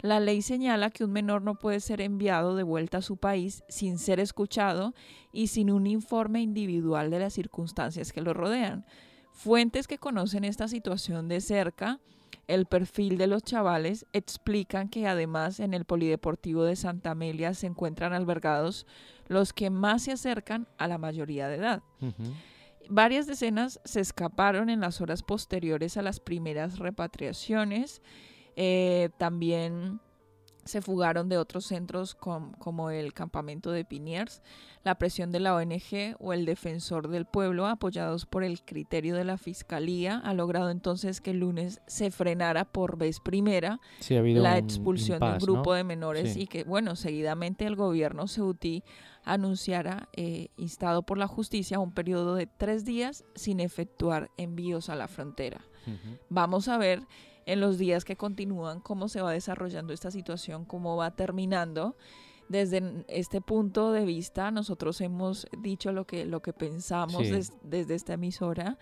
La 0.00 0.20
ley 0.20 0.40
señala 0.40 0.90
que 0.90 1.04
un 1.04 1.12
menor 1.12 1.42
no 1.42 1.56
puede 1.56 1.80
ser 1.80 2.00
enviado 2.00 2.54
de 2.54 2.62
vuelta 2.62 2.98
a 2.98 3.02
su 3.02 3.16
país 3.16 3.64
sin 3.68 3.98
ser 3.98 4.20
escuchado 4.20 4.94
y 5.32 5.48
sin 5.48 5.70
un 5.70 5.86
informe 5.86 6.40
individual 6.40 7.10
de 7.10 7.18
las 7.18 7.34
circunstancias 7.34 8.12
que 8.12 8.22
lo 8.22 8.32
rodean. 8.32 8.86
Fuentes 9.32 9.88
que 9.88 9.98
conocen 9.98 10.44
esta 10.44 10.68
situación 10.68 11.28
de 11.28 11.40
cerca 11.40 12.00
el 12.50 12.66
perfil 12.66 13.16
de 13.16 13.28
los 13.28 13.44
chavales 13.44 14.06
explican 14.12 14.88
que 14.88 15.06
además 15.06 15.60
en 15.60 15.72
el 15.72 15.84
Polideportivo 15.84 16.64
de 16.64 16.74
Santa 16.74 17.12
Amelia 17.12 17.54
se 17.54 17.68
encuentran 17.68 18.12
albergados 18.12 18.86
los 19.28 19.52
que 19.52 19.70
más 19.70 20.02
se 20.02 20.12
acercan 20.12 20.66
a 20.76 20.88
la 20.88 20.98
mayoría 20.98 21.48
de 21.48 21.56
edad. 21.56 21.82
Varias 22.88 23.28
decenas 23.28 23.80
se 23.84 24.00
escaparon 24.00 24.68
en 24.68 24.80
las 24.80 25.00
horas 25.00 25.22
posteriores 25.22 25.96
a 25.96 26.02
las 26.02 26.18
primeras 26.18 26.80
repatriaciones. 26.80 28.02
Eh, 28.56 29.10
también 29.16 30.00
se 30.64 30.82
fugaron 30.82 31.28
de 31.28 31.38
otros 31.38 31.66
centros 31.66 32.14
como 32.14 32.90
el 32.90 33.12
campamento 33.12 33.70
de 33.70 33.84
Piniers. 33.84 34.42
La 34.82 34.94
presión 34.94 35.30
de 35.30 35.40
la 35.40 35.54
ONG 35.54 36.16
o 36.18 36.32
el 36.32 36.46
defensor 36.46 37.08
del 37.08 37.26
pueblo, 37.26 37.66
apoyados 37.66 38.24
por 38.24 38.44
el 38.44 38.62
criterio 38.62 39.14
de 39.14 39.24
la 39.24 39.36
Fiscalía, 39.36 40.18
ha 40.24 40.32
logrado 40.32 40.70
entonces 40.70 41.20
que 41.20 41.32
el 41.32 41.40
lunes 41.40 41.82
se 41.86 42.10
frenara 42.10 42.64
por 42.64 42.96
vez 42.96 43.20
primera 43.20 43.78
la 44.08 44.56
expulsión 44.56 45.20
de 45.20 45.26
un 45.26 45.38
grupo 45.38 45.74
de 45.74 45.84
menores 45.84 46.36
y 46.36 46.46
que, 46.46 46.64
bueno, 46.64 46.96
seguidamente 46.96 47.66
el 47.66 47.76
gobierno 47.76 48.26
saudí 48.26 48.82
anunciara, 49.24 50.08
eh, 50.14 50.48
instado 50.56 51.02
por 51.02 51.18
la 51.18 51.26
justicia, 51.26 51.78
un 51.78 51.92
periodo 51.92 52.34
de 52.34 52.46
tres 52.46 52.84
días 52.84 53.24
sin 53.34 53.60
efectuar 53.60 54.30
envíos 54.36 54.88
a 54.88 54.96
la 54.96 55.08
frontera. 55.08 55.60
Vamos 56.28 56.68
a 56.68 56.78
ver 56.78 57.02
en 57.52 57.60
los 57.60 57.78
días 57.78 58.04
que 58.04 58.16
continúan 58.16 58.80
cómo 58.80 59.08
se 59.08 59.20
va 59.20 59.32
desarrollando 59.32 59.92
esta 59.92 60.12
situación, 60.12 60.64
cómo 60.64 60.96
va 60.96 61.10
terminando. 61.16 61.96
Desde 62.48 63.04
este 63.08 63.40
punto 63.40 63.92
de 63.92 64.04
vista, 64.04 64.50
nosotros 64.50 65.00
hemos 65.00 65.48
dicho 65.58 65.92
lo 65.92 66.04
que, 66.04 66.24
lo 66.24 66.42
que 66.42 66.52
pensamos 66.52 67.22
desde 67.62 67.94
esta 67.94 68.14
emisora. 68.14 68.78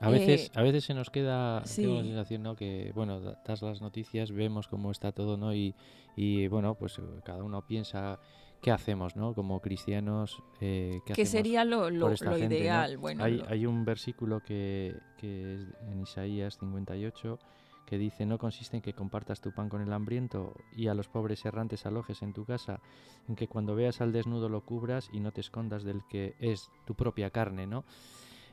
A 0.00 0.10
veces, 0.10 0.46
eh, 0.46 0.50
a 0.54 0.62
veces 0.62 0.84
se 0.84 0.94
nos 0.94 1.10
queda, 1.10 1.60
la 1.60 1.66
sensación, 1.66 2.42
¿no? 2.42 2.56
Que, 2.56 2.92
bueno, 2.94 3.20
das 3.20 3.62
las 3.62 3.80
noticias, 3.80 4.32
vemos 4.32 4.68
cómo 4.68 4.90
está 4.90 5.12
todo, 5.12 5.36
¿no? 5.36 5.54
Y, 5.54 5.74
y 6.16 6.48
bueno, 6.48 6.74
pues 6.76 7.00
cada 7.24 7.42
uno 7.42 7.66
piensa 7.66 8.18
qué 8.60 8.70
hacemos, 8.70 9.14
¿no? 9.14 9.34
Como 9.34 9.60
cristianos, 9.60 10.40
eh, 10.60 11.00
¿qué, 11.06 11.26
sería 11.26 11.64
lo, 11.64 11.90
lo, 11.90 12.12
ideal? 12.38 12.96
Bueno, 12.96 13.22
hay, 13.22 13.42
hay, 13.48 13.66
un 13.66 13.84
versículo 13.84 14.40
que, 14.40 14.96
que 15.18 15.54
es 15.54 15.60
en 15.88 16.00
Isaías 16.00 16.58
58 16.58 17.38
que 17.86 17.98
dice 17.98 18.26
no 18.26 18.38
consiste 18.38 18.76
en 18.76 18.82
que 18.82 18.92
compartas 18.92 19.40
tu 19.40 19.52
pan 19.52 19.68
con 19.68 19.82
el 19.82 19.92
hambriento 19.92 20.54
y 20.74 20.88
a 20.88 20.94
los 20.94 21.08
pobres 21.08 21.44
errantes 21.44 21.86
alojes 21.86 22.22
en 22.22 22.32
tu 22.32 22.44
casa, 22.44 22.80
en 23.28 23.36
que 23.36 23.48
cuando 23.48 23.74
veas 23.74 24.00
al 24.00 24.12
desnudo 24.12 24.48
lo 24.48 24.62
cubras 24.62 25.08
y 25.12 25.20
no 25.20 25.32
te 25.32 25.40
escondas 25.40 25.84
del 25.84 26.02
que 26.08 26.34
es 26.40 26.70
tu 26.86 26.94
propia 26.94 27.30
carne, 27.30 27.66
¿no? 27.66 27.84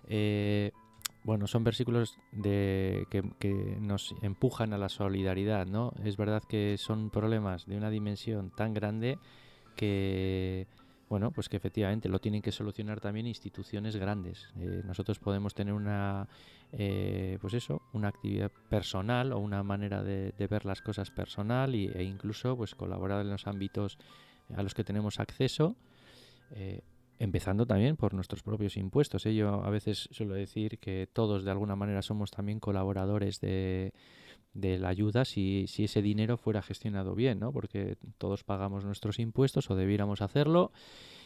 Eh, 0.08 0.72
bueno, 1.24 1.46
son 1.46 1.64
versículos 1.64 2.18
de, 2.32 3.06
que, 3.12 3.22
que, 3.38 3.54
nos 3.80 4.16
empujan 4.24 4.74
a 4.74 4.80
la 4.80 4.90
solidaridad, 4.90 5.68
¿no? 5.68 5.94
Es 6.04 6.18
verdad 6.18 6.44
que 6.44 6.78
son 6.80 7.12
problemas 7.12 7.68
de 7.68 7.78
una 7.78 7.92
dimensión 7.92 8.50
tan 8.50 8.74
grande 8.74 9.20
que 9.76 10.68
bueno, 11.12 11.30
pues 11.30 11.50
que 11.50 11.58
efectivamente 11.58 12.08
lo 12.08 12.22
tienen 12.22 12.42
que 12.42 12.54
solucionar 12.54 13.02
también 13.02 13.28
instituciones 13.28 13.98
grandes. 13.98 14.48
Eh, 14.58 14.82
nosotros 14.86 15.20
podemos 15.20 15.54
tener 15.54 15.74
una, 15.74 16.30
eh, 16.72 17.38
pues 17.42 17.54
eso, 17.54 17.82
una 17.92 18.08
actividad 18.08 18.50
personal 18.70 19.34
o 19.34 19.40
una 19.40 19.62
manera 19.62 20.04
de, 20.04 20.34
ver 20.50 20.64
las 20.64 20.82
cosas 20.82 21.12
personal 21.12 21.76
e 21.76 22.02
incluso 22.02 22.56
pues 22.56 22.76
colaborar 22.76 23.26
en 23.26 23.30
los 23.30 23.46
ámbitos 23.46 23.98
a 24.56 24.64
los 24.64 24.74
que 24.74 24.86
tenemos 24.86 25.20
acceso. 25.20 25.76
Eh, 26.52 26.80
empezando 27.20 27.66
también 27.66 27.98
por 27.98 28.14
nuestros 28.14 28.42
propios 28.42 28.78
impuestos. 28.78 29.26
Yo 29.26 29.66
a 29.66 29.70
veces 29.70 30.08
suelo 30.12 30.34
decir 30.34 30.80
que 30.80 31.10
todos 31.12 31.44
de 31.44 31.52
alguna 31.52 31.76
manera 31.76 32.02
somos 32.04 32.32
también 32.32 32.62
colaboradores 32.62 33.42
de, 33.42 33.94
de 34.54 34.78
la 34.78 34.90
ayuda 34.90 35.26
si, 35.26 35.66
si, 35.68 35.86
ese 35.86 36.02
dinero 36.02 36.38
fuera 36.38 36.62
gestionado 36.62 37.16
bien, 37.16 37.40
¿no? 37.40 37.52
Porque 37.52 37.98
todos 38.18 38.44
pagamos 38.44 38.84
nuestros 38.84 39.20
impuestos 39.20 39.70
o 39.72 39.76
debiéramos 39.76 40.22
hacerlo 40.22 40.72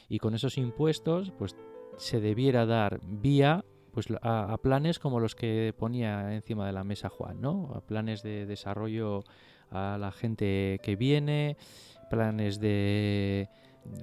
y 0.09 0.19
con 0.19 0.35
esos 0.35 0.57
impuestos 0.57 1.31
pues 1.37 1.55
se 1.97 2.19
debiera 2.19 2.65
dar 2.65 2.99
vía 3.03 3.63
pues 3.91 4.07
a, 4.21 4.57
planes 4.61 4.99
como 4.99 5.21
los 5.21 5.35
que 5.35 5.73
ponía 5.77 6.35
encima 6.35 6.67
de 6.67 6.73
la 6.73 6.83
mesa 6.83 7.07
Juan, 7.07 7.39
¿no? 7.39 7.71
A 7.73 7.79
planes 7.79 8.23
de 8.23 8.45
desarrollo 8.45 9.23
a 9.71 9.97
la 9.97 10.11
gente 10.11 10.81
que 10.83 10.97
viene, 10.97 11.55
planes 12.09 12.59
de 12.59 13.47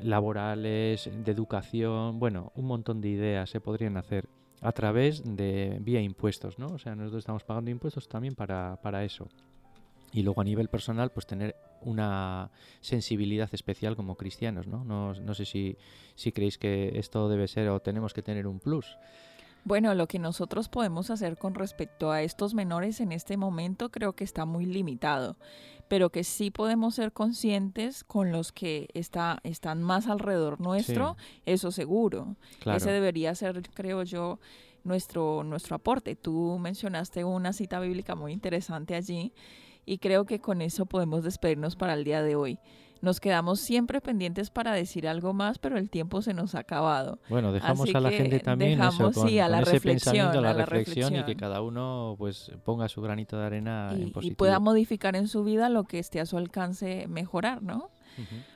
laborales, 0.03 1.11
de 1.13 1.31
educación, 1.31 2.19
bueno, 2.19 2.53
un 2.55 2.67
montón 2.67 3.03
de 3.03 3.11
ideas 3.11 3.51
se 3.51 3.61
podrían 3.61 3.99
hacer 3.99 4.29
a 4.63 4.73
través 4.73 5.23
de 5.25 5.79
vía 5.81 6.01
impuestos, 6.01 6.59
¿no? 6.59 6.69
O 6.69 6.79
sea, 6.79 6.95
nosotros 6.95 7.21
estamos 7.21 7.45
pagando 7.45 7.71
impuestos 7.71 8.09
también 8.09 8.35
para, 8.35 8.77
para 8.81 9.05
eso. 9.05 9.29
Y 10.13 10.23
luego 10.23 10.41
a 10.41 10.45
nivel 10.45 10.69
personal, 10.69 11.11
pues 11.11 11.27
tener 11.27 11.57
una 11.81 12.51
sensibilidad 12.81 13.49
especial 13.53 13.97
como 13.97 14.15
cristianos, 14.15 14.67
¿no? 14.69 14.85
No, 14.85 15.15
no 15.15 15.35
sé 15.35 15.45
si, 15.45 15.77
si 16.15 16.31
creéis 16.31 16.59
que 16.59 16.93
esto 16.99 17.29
debe 17.29 17.49
ser 17.49 17.69
o 17.71 17.81
tenemos 17.81 18.15
que 18.15 18.23
tener 18.23 18.47
un 18.47 18.61
plus. 18.61 18.99
Bueno, 19.65 19.95
lo 19.95 20.09
que 20.09 20.19
nosotros 20.19 20.69
podemos 20.69 21.11
hacer 21.11 21.39
con 21.39 21.55
respecto 21.55 22.11
a 22.11 22.23
estos 22.23 22.53
menores 22.53 23.01
en 23.01 23.13
este 23.13 23.37
momento 23.37 23.91
creo 23.91 24.15
que 24.15 24.25
está 24.25 24.45
muy 24.45 24.67
limitado, 24.67 25.37
pero 25.89 26.11
que 26.11 26.25
sí 26.25 26.51
podemos 26.51 26.97
ser 26.97 27.13
conscientes 27.13 28.03
con 28.03 28.33
los 28.33 28.51
que 28.51 28.89
está, 28.95 29.39
están 29.45 29.83
más 29.83 30.09
alrededor 30.09 30.61
nuestro, 30.61 31.17
eso 31.47 31.71
seguro. 31.71 32.37
Ese 32.67 32.91
debería 32.91 33.35
ser, 33.37 33.63
creo 33.73 34.03
yo, 34.03 34.41
nuestro, 34.83 35.45
nuestro 35.45 35.77
aporte. 35.77 36.17
Tú 36.17 36.59
mencionaste 36.59 37.25
una 37.25 37.53
cita 37.53 37.79
bíblica 37.79 38.17
muy 38.17 38.33
interesante 38.33 38.97
allí 38.97 39.33
y 39.87 39.99
creo 39.99 40.25
que 40.25 40.41
con 40.41 40.61
eso 40.61 40.87
podemos 40.87 41.23
despedirnos 41.23 41.77
para 41.77 41.95
el 41.95 42.03
día 42.03 42.23
de 42.23 42.35
hoy. 42.35 42.59
Nos 43.03 43.19
quedamos 43.19 43.59
siempre 43.59 44.01
pendientes 44.01 44.51
para 44.51 44.73
decir 44.73 45.09
algo 45.09 45.35
más, 45.35 45.59
pero 45.59 45.77
el 45.77 45.91
tiempo 45.91 46.23
se 46.23 46.35
nos 46.35 46.55
ha 46.55 46.61
acabado. 46.61 47.19
Bueno, 47.29 47.53
dejamos 47.53 47.93
a 47.93 48.01
la 48.01 48.11
gente 48.13 48.39
también 48.39 48.81
eso, 48.81 49.11
con, 49.11 49.29
sí, 49.29 49.41
a 49.41 49.49
la 49.49 49.61
reflexión, 49.61 50.29
a 50.29 50.41
la, 50.41 50.53
reflexión, 50.53 51.17
y 51.17 51.25
que 51.25 51.35
cada 51.35 51.63
uno 51.63 52.15
pues 52.17 52.53
ponga 52.65 52.89
su 52.89 53.03
granito 53.03 53.37
de 53.37 53.45
arena 53.45 53.91
en 53.93 54.13
positivo. 54.13 54.33
Y 54.33 54.37
pueda 54.37 54.61
modificar 54.61 55.17
en 55.17 55.27
su 55.27 55.43
vida 55.43 55.69
lo 55.69 55.83
que 55.83 55.99
esté 55.99 56.21
a 56.21 56.27
su 56.27 56.39
alcance 56.39 57.07
mejorar, 57.09 57.61
¿no? 57.61 57.91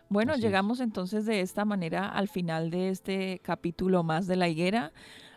Bueno, 0.09 0.37
llegamos 0.37 0.79
entonces 0.79 1.27
de 1.27 1.41
esta 1.41 1.65
manera 1.65 2.09
al 2.09 2.29
final 2.29 2.71
de 2.71 2.91
este 2.91 3.41
capítulo 3.43 4.05
más 4.05 4.29
de 4.29 4.37
la 4.37 4.49
higuera, 4.49 4.93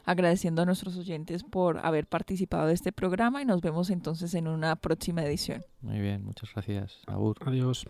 agradeciendo 0.05 0.61
a 0.61 0.65
nuestros 0.65 0.97
oyentes 0.97 1.43
por 1.43 1.79
haber 1.83 2.05
participado 2.05 2.67
de 2.67 2.73
este 2.73 2.91
programa 2.91 3.41
y 3.41 3.45
nos 3.45 3.61
vemos 3.61 3.89
entonces 3.89 4.35
en 4.35 4.47
una 4.47 4.75
próxima 4.75 5.23
edición. 5.23 5.63
Muy 5.81 5.99
bien, 5.99 6.23
muchas 6.23 6.53
gracias. 6.53 7.01
Adiós. 7.07 7.87